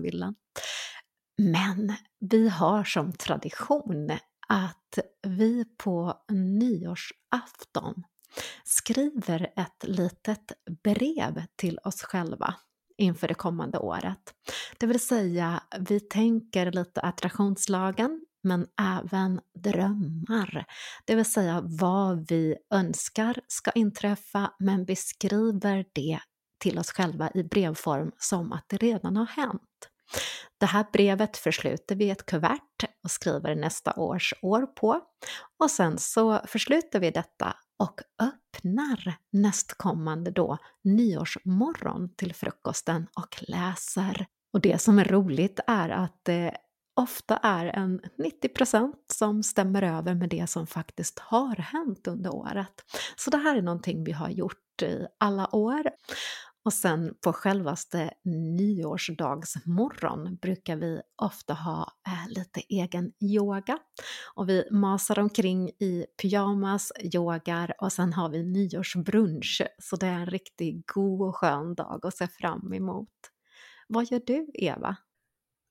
villan. 0.00 0.34
Men 1.38 1.94
vi 2.20 2.48
har 2.48 2.84
som 2.84 3.12
tradition 3.12 4.10
att 4.48 4.98
vi 5.22 5.64
på 5.64 6.14
nyårsafton 6.32 8.04
skriver 8.64 9.52
ett 9.56 9.84
litet 9.84 10.52
brev 10.82 11.42
till 11.56 11.78
oss 11.84 12.02
själva 12.02 12.54
inför 12.98 13.28
det 13.28 13.34
kommande 13.34 13.78
året. 13.78 14.34
Det 14.78 14.86
vill 14.86 15.00
säga, 15.00 15.62
vi 15.78 16.00
tänker 16.00 16.72
lite 16.72 17.00
attraktionslagen 17.00 18.20
men 18.42 18.66
även 18.80 19.40
drömmar. 19.54 20.64
Det 21.04 21.14
vill 21.14 21.24
säga 21.24 21.60
vad 21.64 22.28
vi 22.28 22.56
önskar 22.74 23.40
ska 23.48 23.70
inträffa 23.70 24.50
men 24.58 24.84
beskriver 24.84 25.84
det 25.92 26.20
till 26.58 26.78
oss 26.78 26.90
själva 26.90 27.30
i 27.34 27.42
brevform 27.42 28.12
som 28.18 28.52
att 28.52 28.64
det 28.68 28.76
redan 28.76 29.16
har 29.16 29.26
hänt. 29.26 29.88
Det 30.60 30.66
här 30.66 30.86
brevet 30.92 31.36
försluter 31.36 31.96
vi 31.96 32.04
i 32.04 32.10
ett 32.10 32.26
kuvert 32.26 32.84
och 33.04 33.10
skriver 33.10 33.54
nästa 33.54 33.92
års 33.92 34.34
år 34.42 34.66
på 34.66 35.00
och 35.58 35.70
sen 35.70 35.98
så 35.98 36.40
försluter 36.46 37.00
vi 37.00 37.10
detta 37.10 37.56
och 37.78 38.00
öppnar 38.22 39.14
nästkommande 39.32 40.30
då 40.30 40.58
nyårsmorgon 40.84 42.14
till 42.16 42.34
frukosten 42.34 43.06
och 43.16 43.44
läser. 43.48 44.26
Och 44.52 44.60
det 44.60 44.82
som 44.82 44.98
är 44.98 45.04
roligt 45.04 45.60
är 45.66 45.88
att 45.88 46.20
det 46.22 46.56
ofta 46.96 47.36
är 47.36 47.66
en 47.66 48.00
90% 48.18 48.92
som 49.12 49.42
stämmer 49.42 49.82
över 49.82 50.14
med 50.14 50.28
det 50.28 50.46
som 50.46 50.66
faktiskt 50.66 51.18
har 51.18 51.56
hänt 51.56 52.06
under 52.06 52.34
året. 52.34 52.84
Så 53.16 53.30
det 53.30 53.36
här 53.36 53.56
är 53.56 53.62
någonting 53.62 54.04
vi 54.04 54.12
har 54.12 54.28
gjort 54.28 54.82
i 54.82 55.06
alla 55.18 55.54
år. 55.54 55.90
Och 56.64 56.72
sen 56.72 57.14
på 57.24 57.32
självaste 57.32 58.10
nyårsdagsmorgon 58.24 60.36
brukar 60.36 60.76
vi 60.76 61.00
ofta 61.22 61.54
ha 61.54 61.92
eh, 62.06 62.28
lite 62.28 62.60
egen 62.68 63.12
yoga. 63.20 63.78
Och 64.34 64.48
vi 64.48 64.64
masar 64.70 65.18
omkring 65.18 65.68
i 65.68 66.06
pyjamas, 66.22 66.92
yogar 67.14 67.74
och 67.78 67.92
sen 67.92 68.12
har 68.12 68.28
vi 68.28 68.44
nyårsbrunch. 68.44 69.62
Så 69.78 69.96
det 69.96 70.06
är 70.06 70.12
en 70.12 70.26
riktigt 70.26 70.86
god 70.86 71.28
och 71.28 71.36
skön 71.36 71.74
dag 71.74 72.06
att 72.06 72.16
se 72.16 72.28
fram 72.28 72.72
emot. 72.72 73.08
Vad 73.88 74.10
gör 74.10 74.22
du, 74.26 74.46
Eva? 74.54 74.96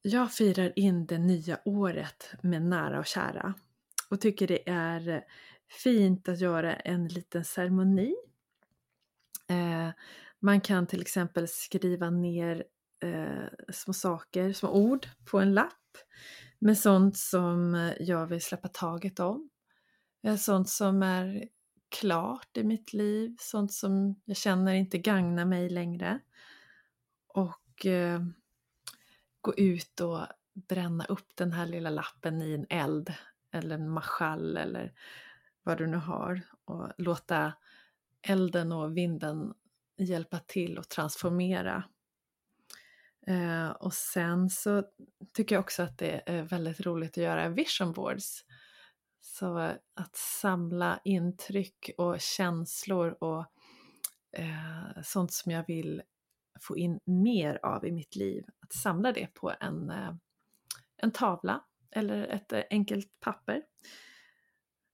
Jag 0.02 0.32
firar 0.32 0.80
in 0.80 1.06
det 1.06 1.18
nya 1.18 1.60
året 1.66 2.34
med 2.42 2.62
nära 2.62 3.00
och 3.00 3.06
kära 3.06 3.54
och 4.10 4.22
tycker 4.22 4.48
det 4.48 4.70
är 4.70 5.24
fint 5.84 6.30
att 6.30 6.40
göra 6.40 6.76
en 6.76 7.08
liten 7.08 7.46
ceremoni. 7.46 8.16
Eh, 9.50 9.90
man 10.40 10.62
kan 10.62 10.88
till 10.88 11.02
exempel 11.02 11.48
skriva 11.48 12.10
ner 12.10 12.64
eh, 13.04 13.72
små 13.74 13.94
saker, 13.94 14.54
små 14.54 14.70
ord 14.70 15.08
på 15.26 15.40
en 15.40 15.54
lapp 15.54 15.98
med 16.60 16.78
sånt 16.78 17.18
som 17.18 17.92
jag 18.00 18.28
vill 18.28 18.42
släppa 18.42 18.68
taget 18.68 19.20
om. 19.20 19.50
Eh, 20.24 20.36
sånt 20.36 20.70
som 20.70 21.04
är 21.04 21.48
klart 21.90 22.58
i 22.58 22.64
mitt 22.64 22.94
liv, 22.94 23.36
sånt 23.40 23.74
som 23.74 24.22
jag 24.26 24.38
känner 24.38 24.74
inte 24.74 24.98
gagnar 24.98 25.46
mig 25.46 25.70
längre. 25.70 26.20
Och 27.28 27.86
eh, 27.86 28.22
gå 29.42 29.56
ut 29.56 30.02
och 30.02 30.28
bränna 30.54 31.06
upp 31.06 31.36
den 31.36 31.54
här 31.54 31.66
lilla 31.66 31.90
lappen 31.90 32.42
i 32.42 32.54
en 32.54 32.66
eld 32.70 33.14
eller 33.52 33.76
en 33.76 33.90
marschall 33.90 34.58
eller 34.58 34.94
vad 35.64 35.78
du 35.78 35.88
nu 35.88 35.98
har 35.98 36.42
och 36.66 36.92
låta 36.98 37.54
elden 38.22 38.72
och 38.72 38.98
vinden 38.98 39.54
hjälpa 39.98 40.40
till 40.40 40.78
och 40.78 40.90
transformera. 40.90 41.84
Eh, 43.28 43.70
och 43.70 43.94
sen 43.94 44.50
så 44.50 44.84
tycker 45.34 45.56
jag 45.56 45.60
också 45.60 45.84
att 45.84 45.98
det 45.98 46.22
är 46.26 46.42
väldigt 46.42 46.82
roligt 46.82 47.12
att 47.12 47.24
göra 47.24 47.50
vision 47.50 47.94
boards. 47.94 48.46
Så 49.22 49.58
att 49.94 50.16
samla 50.16 51.00
intryck 51.04 51.90
och 51.98 52.22
känslor 52.22 53.24
och 53.24 53.46
eh, 54.32 55.02
sånt 55.04 55.34
som 55.34 55.52
jag 55.52 55.68
vill 55.68 56.02
få 56.62 56.78
in 56.78 57.00
mer 57.06 57.60
av 57.64 57.86
i 57.86 57.92
mitt 57.92 58.16
liv. 58.16 58.46
Att 58.60 58.74
samla 58.74 59.12
det 59.12 59.34
på 59.34 59.54
en, 59.60 59.90
eh, 59.90 60.14
en 60.98 61.12
tavla 61.12 61.64
eller 61.92 62.28
ett 62.28 62.54
enkelt 62.70 63.20
papper 63.20 63.62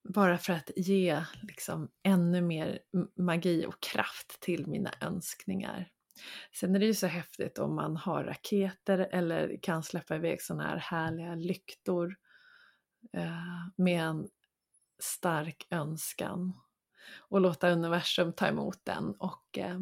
bara 0.04 0.38
för 0.38 0.54
att 0.54 0.72
ge 0.76 1.24
liksom 1.42 1.90
ännu 2.04 2.42
mer 2.42 2.80
magi 3.16 3.66
och 3.66 3.80
kraft 3.80 4.40
till 4.40 4.68
mina 4.68 4.92
önskningar. 5.02 5.90
Sen 6.60 6.76
är 6.76 6.80
det 6.80 6.86
ju 6.86 6.94
så 6.94 7.08
häftigt 7.08 7.60
om 7.60 7.76
man 7.76 7.98
har 7.98 8.24
raketer 8.24 9.10
eller 9.12 9.60
kan 9.62 9.84
släppa 9.84 10.16
iväg 10.16 10.42
sådana 10.42 10.64
här 10.64 10.78
härliga 10.78 11.36
lyktor 11.36 12.16
eh, 13.14 13.68
med 13.76 14.04
en 14.04 14.28
stark 15.00 15.68
önskan 15.70 16.54
och 17.18 17.42
låta 17.42 17.70
universum 17.70 18.34
ta 18.34 18.48
emot 18.48 18.80
den 18.84 19.16
och 19.20 19.58
eh, 19.58 19.80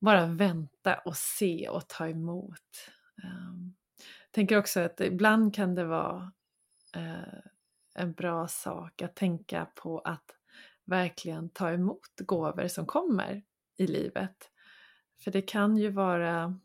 bara 0.00 0.26
vänta 0.26 0.94
och 0.94 1.16
se 1.16 1.68
och 1.68 1.88
ta 1.88 2.08
emot. 2.08 2.90
Eh, 3.22 3.54
tänker 4.30 4.58
också 4.58 4.80
att 4.80 5.00
ibland 5.00 5.54
kan 5.54 5.74
det 5.74 5.84
vara 5.84 6.32
eh, 6.96 7.38
en 7.96 8.12
bra 8.12 8.48
sak 8.48 9.02
att 9.02 9.16
tänka 9.16 9.66
på 9.74 9.98
att 9.98 10.30
verkligen 10.84 11.48
ta 11.48 11.70
emot 11.70 12.10
gåvor 12.18 12.68
som 12.68 12.86
kommer 12.86 13.42
i 13.76 13.86
livet. 13.86 14.50
För 15.24 15.30
det 15.30 15.42
kan 15.42 15.76
ju 15.76 15.90
vara 15.90 16.58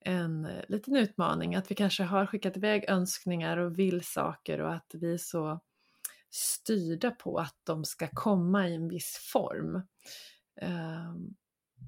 en 0.00 0.48
liten 0.68 0.96
utmaning 0.96 1.54
att 1.54 1.70
vi 1.70 1.74
kanske 1.74 2.02
har 2.02 2.26
skickat 2.26 2.56
iväg 2.56 2.84
önskningar 2.88 3.56
och 3.56 3.78
vill 3.78 4.04
saker 4.04 4.60
och 4.60 4.74
att 4.74 4.90
vi 4.94 5.14
är 5.14 5.18
så 5.18 5.60
styrda 6.30 7.10
på 7.10 7.38
att 7.38 7.56
de 7.64 7.84
ska 7.84 8.08
komma 8.12 8.68
i 8.68 8.74
en 8.74 8.88
viss 8.88 9.28
form. 9.32 9.82
Ehm, 10.60 11.34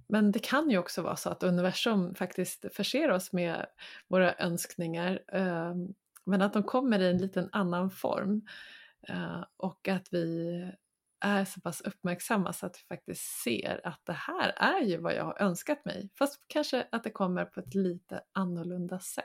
men 0.09 0.33
det 0.33 0.39
kan 0.39 0.71
ju 0.71 0.79
också 0.79 1.03
vara 1.03 1.17
så 1.17 1.31
att 1.31 1.43
universum 1.43 2.15
faktiskt 2.15 2.65
förser 2.73 3.11
oss 3.11 3.33
med 3.33 3.67
våra 4.09 4.35
önskningar 4.35 5.23
ehm, 5.33 5.95
men 6.31 6.43
att 6.43 6.53
de 6.53 6.63
kommer 6.63 6.99
i 6.99 7.11
en 7.11 7.19
liten 7.19 7.49
annan 7.53 7.91
form 7.91 8.43
eh, 9.09 9.45
och 9.57 9.89
att 9.89 10.09
vi 10.11 10.49
är 11.21 11.45
så 11.45 11.61
pass 11.61 11.81
uppmärksamma 11.81 12.53
så 12.53 12.67
att 12.67 12.77
vi 12.77 12.97
faktiskt 12.97 13.43
ser 13.43 13.81
att 13.85 14.01
det 14.05 14.13
här 14.13 14.53
är 14.57 14.81
ju 14.81 14.97
vad 14.97 15.15
jag 15.15 15.25
har 15.25 15.43
önskat 15.43 15.85
mig, 15.85 16.11
fast 16.19 16.45
kanske 16.47 16.87
att 16.93 17.05
det 17.05 17.11
kommer 17.11 17.45
på 17.45 17.61
ett 17.61 17.75
lite 17.75 18.21
annorlunda 18.33 18.99
sätt. 18.99 19.25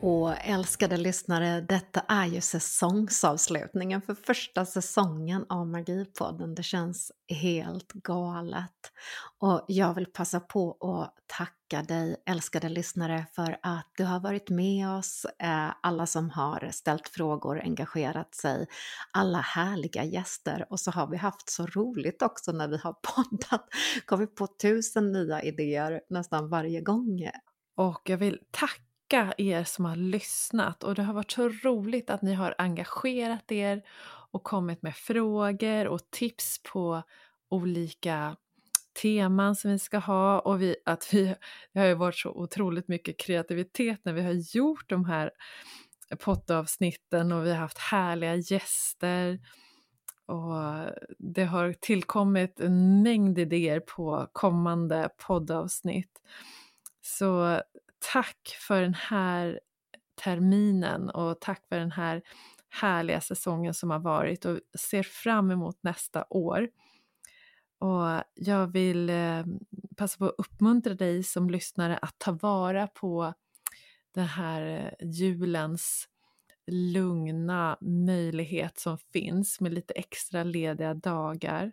Och 0.00 0.34
älskade 0.44 0.96
lyssnare, 0.96 1.60
detta 1.60 2.00
är 2.00 2.26
ju 2.26 2.40
säsongsavslutningen 2.40 4.02
för 4.02 4.14
första 4.14 4.66
säsongen 4.66 5.46
av 5.48 5.66
Magipodden. 5.66 6.54
Det 6.54 6.62
känns 6.62 7.12
helt 7.28 7.92
galet. 7.92 8.92
Och 9.38 9.64
jag 9.68 9.94
vill 9.94 10.06
passa 10.06 10.40
på 10.40 10.76
att 10.80 11.14
tacka 11.26 11.82
dig, 11.82 12.16
älskade 12.26 12.68
lyssnare, 12.68 13.26
för 13.34 13.58
att 13.62 13.90
du 13.96 14.04
har 14.04 14.20
varit 14.20 14.50
med 14.50 14.90
oss, 14.90 15.26
eh, 15.38 15.70
alla 15.82 16.06
som 16.06 16.30
har 16.30 16.68
ställt 16.72 17.08
frågor, 17.08 17.60
engagerat 17.60 18.34
sig, 18.34 18.66
alla 19.12 19.40
härliga 19.40 20.04
gäster 20.04 20.66
och 20.70 20.80
så 20.80 20.90
har 20.90 21.06
vi 21.06 21.16
haft 21.16 21.50
så 21.50 21.66
roligt 21.66 22.22
också 22.22 22.52
när 22.52 22.68
vi 22.68 22.76
har 22.76 22.92
poddat, 23.14 23.68
kommit 24.06 24.34
på 24.34 24.46
tusen 24.46 25.12
nya 25.12 25.42
idéer 25.42 26.00
nästan 26.10 26.48
varje 26.48 26.80
gång. 26.80 27.30
Och 27.76 28.02
jag 28.04 28.18
vill 28.18 28.38
tacka 28.50 28.85
tacka 29.08 29.34
er 29.38 29.64
som 29.64 29.84
har 29.84 29.96
lyssnat. 29.96 30.84
Och 30.84 30.94
det 30.94 31.02
har 31.02 31.14
varit 31.14 31.30
så 31.30 31.48
roligt 31.48 32.10
att 32.10 32.22
ni 32.22 32.34
har 32.34 32.54
engagerat 32.58 33.52
er 33.52 33.82
och 34.30 34.42
kommit 34.42 34.82
med 34.82 34.96
frågor 34.96 35.86
och 35.86 36.10
tips 36.10 36.60
på 36.72 37.02
olika 37.48 38.36
teman 39.02 39.56
som 39.56 39.70
vi 39.70 39.78
ska 39.78 39.98
ha. 39.98 40.38
Och 40.40 40.62
vi, 40.62 40.76
att 40.84 41.14
vi, 41.14 41.34
det 41.72 41.80
har 41.80 41.86
ju 41.86 41.94
varit 41.94 42.16
så 42.18 42.30
otroligt 42.30 42.88
mycket 42.88 43.18
kreativitet 43.18 44.00
när 44.04 44.12
vi 44.12 44.22
har 44.22 44.56
gjort 44.56 44.88
de 44.88 45.04
här 45.04 45.30
poddavsnitten 46.18 47.32
och 47.32 47.46
vi 47.46 47.50
har 47.50 47.58
haft 47.58 47.78
härliga 47.78 48.36
gäster. 48.36 49.40
Och 50.26 50.90
det 51.18 51.44
har 51.44 51.72
tillkommit 51.72 52.60
en 52.60 53.02
mängd 53.02 53.38
idéer 53.38 53.80
på 53.80 54.28
kommande 54.32 55.08
poddavsnitt. 55.26 56.20
Så 57.02 57.60
tack 58.12 58.56
för 58.60 58.82
den 58.82 58.94
här 58.94 59.60
terminen 60.24 61.10
och 61.10 61.40
tack 61.40 61.68
för 61.68 61.78
den 61.78 61.92
här 61.92 62.22
härliga 62.68 63.20
säsongen 63.20 63.74
som 63.74 63.90
har 63.90 63.98
varit 63.98 64.44
och 64.44 64.60
ser 64.78 65.02
fram 65.02 65.50
emot 65.50 65.78
nästa 65.82 66.24
år. 66.30 66.68
Och 67.78 68.22
jag 68.34 68.66
vill 68.66 69.10
eh, 69.10 69.44
passa 69.96 70.18
på 70.18 70.24
att 70.24 70.34
uppmuntra 70.38 70.94
dig 70.94 71.22
som 71.22 71.50
lyssnare 71.50 71.98
att 72.02 72.18
ta 72.18 72.32
vara 72.32 72.86
på 72.86 73.34
den 74.14 74.26
här 74.26 74.62
eh, 74.62 75.08
julens 75.08 76.08
lugna 76.66 77.78
möjlighet 77.80 78.78
som 78.78 78.98
finns 78.98 79.60
med 79.60 79.74
lite 79.74 79.94
extra 79.94 80.44
lediga 80.44 80.94
dagar. 80.94 81.72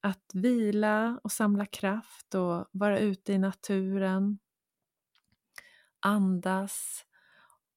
Att 0.00 0.30
vila 0.34 1.20
och 1.24 1.32
samla 1.32 1.66
kraft 1.66 2.34
och 2.34 2.68
vara 2.72 2.98
ute 2.98 3.32
i 3.32 3.38
naturen. 3.38 4.38
Andas 6.08 7.04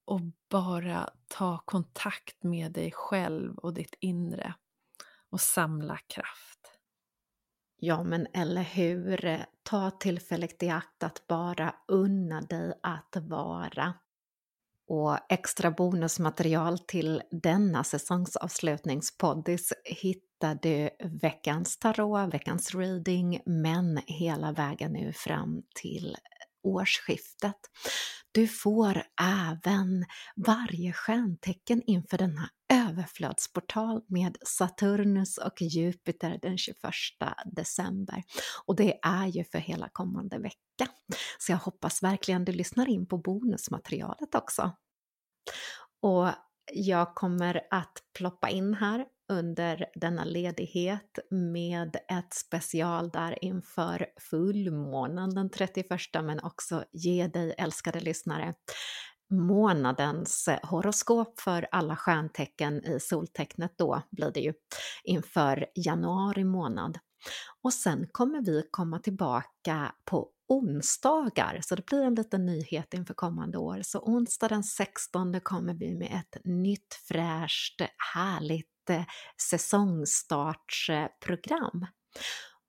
och 0.05 0.21
bara 0.49 1.09
ta 1.27 1.57
kontakt 1.65 2.43
med 2.43 2.71
dig 2.71 2.91
själv 2.91 3.57
och 3.57 3.73
ditt 3.73 3.95
inre 3.99 4.53
och 5.29 5.41
samla 5.41 5.97
kraft. 5.97 6.79
Ja, 7.79 8.03
men 8.03 8.27
eller 8.33 8.61
hur? 8.61 9.45
Ta 9.63 9.91
tillfället 9.91 10.63
i 10.63 10.69
akt 10.69 11.03
att 11.03 11.27
bara 11.27 11.75
unna 11.87 12.41
dig 12.41 12.73
att 12.83 13.15
vara. 13.21 13.93
Och 14.87 15.17
extra 15.29 15.71
bonusmaterial 15.71 16.79
till 16.79 17.21
denna 17.31 17.83
säsongsavslutningspoddis 17.83 19.73
hittar 19.85 20.59
du 20.61 20.89
veckans 21.21 21.77
tarot, 21.77 22.33
veckans 22.33 22.75
reading, 22.75 23.41
men 23.45 24.01
hela 24.05 24.51
vägen 24.51 24.93
nu 24.93 25.13
fram 25.13 25.63
till 25.75 26.17
årsskiftet. 26.63 27.57
Du 28.31 28.47
får 28.47 29.03
även 29.21 30.05
varje 30.35 30.93
stjärntecken 30.93 31.81
inför 31.85 32.17
denna 32.17 32.49
överflödsportal 32.73 34.01
med 34.07 34.37
Saturnus 34.45 35.37
och 35.37 35.61
Jupiter 35.61 36.39
den 36.41 36.57
21 36.57 36.77
december. 37.45 38.23
Och 38.65 38.75
det 38.75 38.99
är 39.01 39.27
ju 39.27 39.43
för 39.43 39.59
hela 39.59 39.89
kommande 39.89 40.39
vecka. 40.39 40.87
Så 41.39 41.51
jag 41.51 41.57
hoppas 41.57 42.03
verkligen 42.03 42.45
du 42.45 42.51
lyssnar 42.51 42.89
in 42.89 43.07
på 43.07 43.17
bonusmaterialet 43.17 44.35
också. 44.35 44.71
Och 46.01 46.29
jag 46.73 47.15
kommer 47.15 47.61
att 47.71 48.03
ploppa 48.17 48.49
in 48.49 48.73
här 48.73 49.05
under 49.31 49.85
denna 49.95 50.23
ledighet 50.23 51.19
med 51.29 51.95
ett 51.95 52.33
special 52.33 53.09
där 53.09 53.43
inför 53.45 54.05
fullmånen 54.19 55.35
den 55.35 55.49
31 55.49 55.89
men 56.13 56.39
också 56.39 56.83
ge 56.91 57.27
dig 57.27 57.55
älskade 57.57 57.99
lyssnare 57.99 58.53
månadens 59.31 60.49
horoskop 60.63 61.39
för 61.39 61.67
alla 61.71 61.95
stjärntecken 61.95 62.85
i 62.85 62.99
soltecknet 62.99 63.73
då 63.77 64.01
blir 64.11 64.31
det 64.31 64.39
ju 64.39 64.53
inför 65.03 65.65
januari 65.75 66.43
månad. 66.43 66.99
Och 67.63 67.73
sen 67.73 68.07
kommer 68.11 68.41
vi 68.41 68.67
komma 68.71 68.99
tillbaka 68.99 69.95
på 70.05 70.29
onsdagar, 70.47 71.59
så 71.61 71.75
det 71.75 71.85
blir 71.85 72.01
en 72.01 72.15
liten 72.15 72.45
nyhet 72.45 72.93
inför 72.93 73.13
kommande 73.13 73.57
år. 73.57 73.79
Så 73.83 73.99
onsdag 73.99 74.47
den 74.47 74.63
16 74.63 75.39
kommer 75.39 75.73
vi 75.73 75.95
med 75.95 76.11
ett 76.11 76.45
nytt 76.45 76.93
fräscht, 77.07 77.81
härligt 78.13 78.67
säsongstartsprogram. 79.49 81.85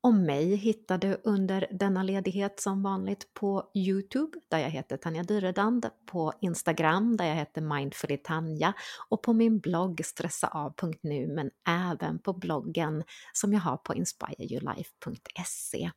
Och 0.04 0.14
mig 0.14 0.56
hittar 0.56 0.98
du 0.98 1.20
under 1.24 1.66
denna 1.70 2.02
ledighet 2.02 2.60
som 2.60 2.82
vanligt 2.82 3.34
på 3.34 3.70
Youtube 3.74 4.38
där 4.48 4.58
jag 4.58 4.70
heter 4.70 4.96
Tanja 4.96 5.22
Dyredand, 5.22 5.86
på 6.06 6.32
Instagram 6.40 7.16
där 7.16 7.24
jag 7.24 7.34
heter 7.34 7.60
Mindfully 7.60 8.16
Tanja 8.16 8.72
och 9.08 9.22
på 9.22 9.32
min 9.32 9.58
blogg 9.58 10.00
stressaav.nu 10.04 11.26
men 11.26 11.50
även 11.68 12.18
på 12.18 12.32
bloggen 12.32 13.02
som 13.32 13.52
jag 13.52 13.60
har 13.60 13.76
på 13.76 13.94
inspireyourlife.se. 13.94 15.90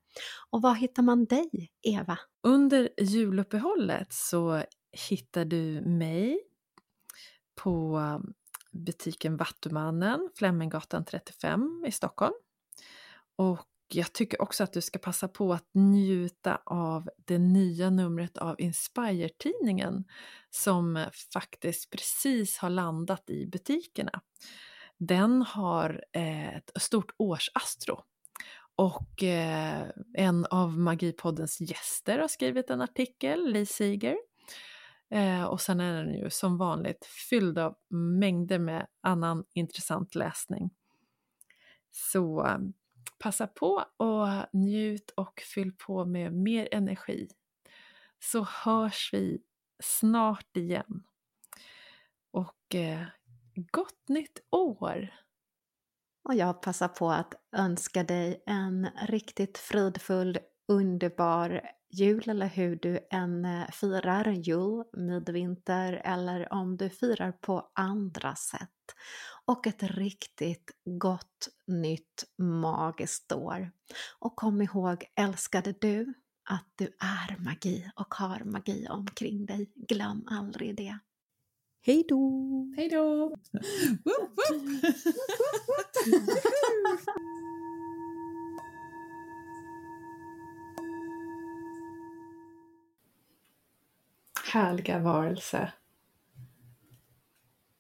Och 0.50 0.62
var 0.62 0.76
hittar 0.76 1.04
man 1.04 1.26
dig, 1.26 1.72
Eva? 1.82 2.20
Under 2.44 2.90
juluppehållet 3.02 4.14
så 4.14 4.64
hittar 5.10 5.46
du 5.46 5.82
mig 5.82 6.40
på 7.56 8.02
butiken 8.76 9.38
Vattumannen, 9.38 10.30
Fleminggatan 10.36 11.06
35 11.06 11.86
i 11.88 11.92
Stockholm. 11.92 12.34
Och 13.36 13.68
jag 13.88 14.14
tycker 14.14 14.42
också 14.42 14.64
att 14.64 14.74
du 14.74 14.82
ska 14.82 15.00
passa 15.00 15.28
på 15.28 15.54
att 15.54 15.70
njuta 15.74 16.62
av 16.66 17.10
det 17.26 17.38
nya 17.38 17.90
numret 17.90 18.38
av 18.38 18.62
Inspire-tidningen 18.62 20.04
som 20.50 21.06
faktiskt 21.34 21.90
precis 21.90 22.58
har 22.58 22.70
landat 22.70 23.30
i 23.30 23.46
butikerna. 23.48 24.22
Den 24.98 25.42
har 25.42 26.04
eh, 26.14 26.56
ett 26.56 26.72
stort 26.76 27.12
årsastro 27.18 28.02
och 28.76 29.24
eh, 29.24 29.88
en 30.14 30.46
av 30.46 30.80
Magipoddens 30.80 31.62
gäster 31.62 32.20
har 32.20 32.28
skrivit 32.28 32.70
en 32.70 32.82
artikel, 32.82 33.52
Lee 33.52 33.66
Seeger. 33.66 34.18
Eh, 35.10 35.44
och 35.44 35.62
sen 35.62 35.80
är 35.80 36.04
den 36.04 36.14
ju 36.14 36.30
som 36.30 36.58
vanligt 36.58 37.06
fylld 37.06 37.58
av 37.58 37.76
mängder 37.90 38.60
med 38.60 38.88
annan 39.02 39.44
intressant 39.54 40.16
läsning. 40.16 40.70
Så 41.92 42.46
eh, 42.46 42.58
passa 43.20 43.48
på 43.48 43.86
och 43.98 44.28
njut 44.54 45.10
och 45.10 45.42
fyll 45.54 45.72
på 45.74 46.06
med 46.06 46.34
mer 46.34 46.68
energi. 46.72 47.28
Så 48.20 48.44
hörs 48.44 49.10
vi 49.14 49.42
snart 49.80 50.58
igen. 50.58 51.04
Och 52.32 52.76
eh, 52.76 53.04
gott 53.72 54.08
nytt 54.08 54.40
år! 54.50 55.14
Och 56.24 56.36
jag 56.36 56.62
passar 56.62 56.88
på 56.88 57.12
att 57.12 57.34
önska 57.52 58.04
dig 58.04 58.44
en 58.46 58.90
riktigt 59.08 59.58
fridfull, 59.58 60.40
underbar 60.68 61.62
jul 62.00 62.30
eller 62.30 62.48
hur 62.48 62.76
du 62.76 63.00
än 63.10 63.46
eh, 63.46 63.70
firar 63.72 64.32
jul, 64.32 64.84
midvinter 64.94 65.94
eller 65.94 66.54
om 66.54 66.78
du 66.78 66.90
firar 66.90 67.32
på 67.32 67.72
andra 67.74 68.36
sätt. 68.36 68.70
Och 69.46 69.68
ett 69.68 69.84
riktigt 69.84 70.72
gott 70.86 71.50
nytt 71.68 72.24
magiskt 72.38 73.32
år. 73.32 73.72
Och 74.20 74.36
kom 74.36 74.62
ihåg, 74.62 75.06
älskade 75.16 75.74
du, 75.82 76.14
att 76.50 76.68
du 76.76 76.86
är 76.86 77.44
magi 77.44 77.92
och 77.96 78.14
har 78.14 78.42
magi 78.46 78.88
omkring 78.90 79.46
dig. 79.46 79.72
Glöm 79.76 80.24
aldrig 80.28 80.78
det. 80.78 80.98
Hej 81.82 82.06
då! 82.10 82.74
Hej 82.78 82.90
då! 82.90 83.36
härliga 94.56 95.00
varelse. 95.00 95.74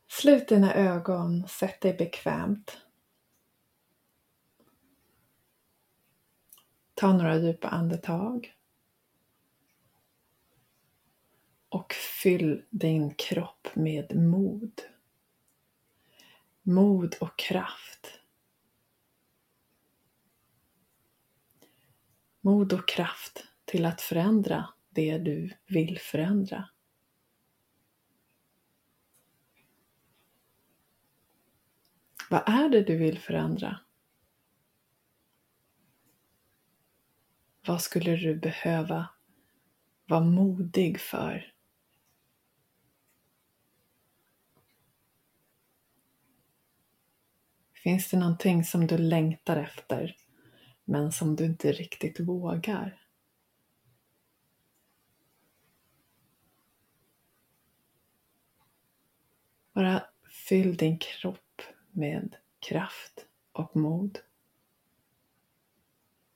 Slut 0.07 0.47
dina 0.47 0.73
ögon, 0.73 1.47
sätt 1.47 1.81
dig 1.81 1.93
bekvämt. 1.93 2.77
Ta 6.93 7.13
några 7.13 7.37
djupa 7.37 7.67
andetag. 7.67 8.53
Och 11.69 11.93
fyll 11.93 12.65
din 12.69 13.15
kropp 13.15 13.67
med 13.73 14.15
mod. 14.15 14.81
Mod 16.61 17.15
och 17.19 17.37
kraft. 17.39 18.19
Mod 22.41 22.73
och 22.73 22.87
kraft 22.87 23.43
till 23.65 23.85
att 23.85 24.01
förändra 24.01 24.67
det 24.95 25.17
du 25.17 25.49
vill 25.67 25.99
förändra. 25.99 26.69
Vad 32.29 32.43
är 32.49 32.69
det 32.69 32.81
du 32.81 32.97
vill 32.97 33.19
förändra? 33.19 33.79
Vad 37.67 37.81
skulle 37.81 38.15
du 38.15 38.35
behöva 38.35 39.09
vara 40.05 40.23
modig 40.23 40.99
för? 40.99 41.53
Finns 47.73 48.09
det 48.09 48.17
någonting 48.17 48.63
som 48.63 48.87
du 48.87 48.97
längtar 48.97 49.57
efter 49.57 50.15
men 50.85 51.11
som 51.11 51.35
du 51.35 51.45
inte 51.45 51.71
riktigt 51.71 52.19
vågar? 52.19 53.04
Bara 59.75 60.03
fyll 60.47 60.77
din 60.77 60.97
kropp 60.97 61.61
med 61.91 62.35
kraft 62.59 63.25
och 63.51 63.75
mod. 63.75 64.19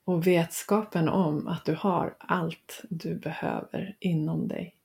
Och 0.03 0.27
vetskapen 0.27 1.09
om 1.09 1.47
att 1.47 1.65
du 1.65 1.75
har 1.75 2.15
allt 2.19 2.81
du 2.89 3.15
behöver 3.15 3.97
inom 3.99 4.47
dig. 4.47 4.75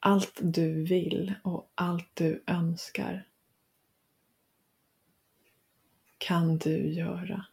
Allt 0.00 0.38
du 0.42 0.84
vill 0.84 1.34
och 1.42 1.72
allt 1.74 2.10
du 2.14 2.44
önskar. 2.46 3.30
kan 6.20 6.58
du 6.58 6.92
göra. 6.92 7.46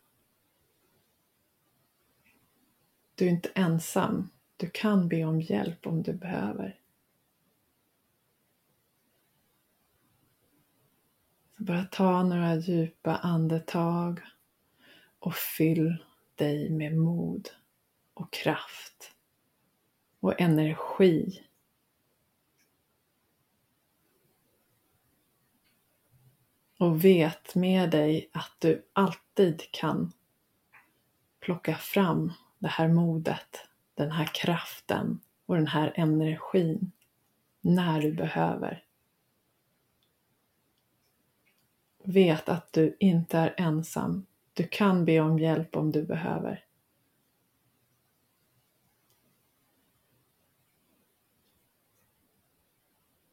Du 3.16 3.26
är 3.26 3.30
inte 3.30 3.50
ensam. 3.56 4.30
Du 4.58 4.70
kan 4.70 5.08
be 5.08 5.24
om 5.24 5.42
hjälp 5.42 5.88
om 5.88 6.04
du 6.04 6.14
behöver. 6.14 6.77
Bara 11.68 11.84
ta 11.84 12.24
några 12.24 12.56
djupa 12.56 13.16
andetag 13.16 14.22
och 15.20 15.36
fyll 15.36 16.06
dig 16.36 16.70
med 16.70 16.98
mod 16.98 17.50
och 18.14 18.34
kraft 18.34 19.14
och 20.20 20.42
energi. 20.42 21.44
Och 26.80 27.06
vet 27.06 27.56
med 27.56 27.90
dig 27.90 28.30
att 28.34 28.56
du 28.60 28.86
alltid 28.94 29.72
kan 29.72 30.12
plocka 31.40 31.76
fram 31.76 32.34
det 32.60 32.68
här 32.68 32.88
modet, 32.88 33.68
den 33.96 34.12
här 34.12 34.30
kraften 34.34 35.20
och 35.46 35.56
den 35.56 35.68
här 35.68 35.94
energin 35.96 36.92
när 37.62 38.02
du 38.02 38.14
behöver. 38.14 38.87
Vet 42.10 42.50
att 42.50 42.74
du 42.74 42.98
inte 43.00 43.38
är 43.38 43.54
ensam. 43.58 44.26
Du 44.54 44.68
kan 44.68 45.06
be 45.06 45.20
om 45.20 45.40
hjälp 45.40 45.76
om 45.76 45.92
du 45.92 46.04
behöver. 46.04 46.66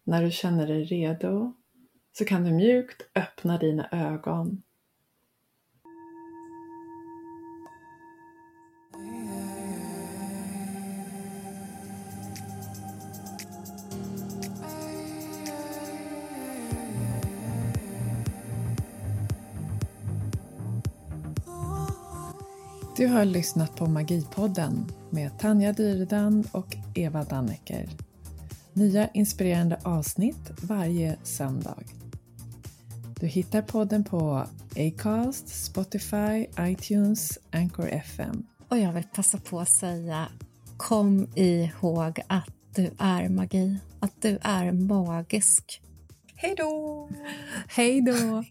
När 0.04 0.22
du 0.22 0.30
känner 0.30 0.66
dig 0.66 0.84
redo 0.84 1.52
så 2.12 2.24
kan 2.24 2.44
du 2.44 2.52
mjukt 2.52 3.10
öppna 3.14 3.58
dina 3.58 3.88
ögon 3.92 4.62
Du 22.96 23.06
har 23.06 23.24
lyssnat 23.24 23.76
på 23.76 23.86
Magipodden 23.86 24.92
med 25.10 25.38
Tanja 25.38 25.72
Dyredand 25.72 26.48
och 26.52 26.76
Eva 26.94 27.24
Dannecker. 27.24 27.88
Nya 28.72 29.08
inspirerande 29.08 29.78
avsnitt 29.82 30.50
varje 30.62 31.16
söndag. 31.22 31.78
Du 33.20 33.26
hittar 33.26 33.62
podden 33.62 34.04
på 34.04 34.46
Acast, 34.76 35.64
Spotify, 35.64 36.46
iTunes, 36.60 37.38
Anchor 37.50 37.88
FM. 37.88 38.46
Och 38.68 38.78
jag 38.78 38.92
vill 38.92 39.04
passa 39.14 39.38
på 39.38 39.60
att 39.60 39.70
säga 39.70 40.28
kom 40.76 41.26
ihåg 41.34 42.20
att 42.26 42.50
du 42.74 42.90
är 42.98 43.28
magi, 43.28 43.78
att 44.00 44.22
du 44.22 44.38
är 44.42 44.72
magisk. 44.72 45.82
Hej 46.36 46.54
då! 46.56 47.08
Hej 47.68 48.00
då! 48.00 48.44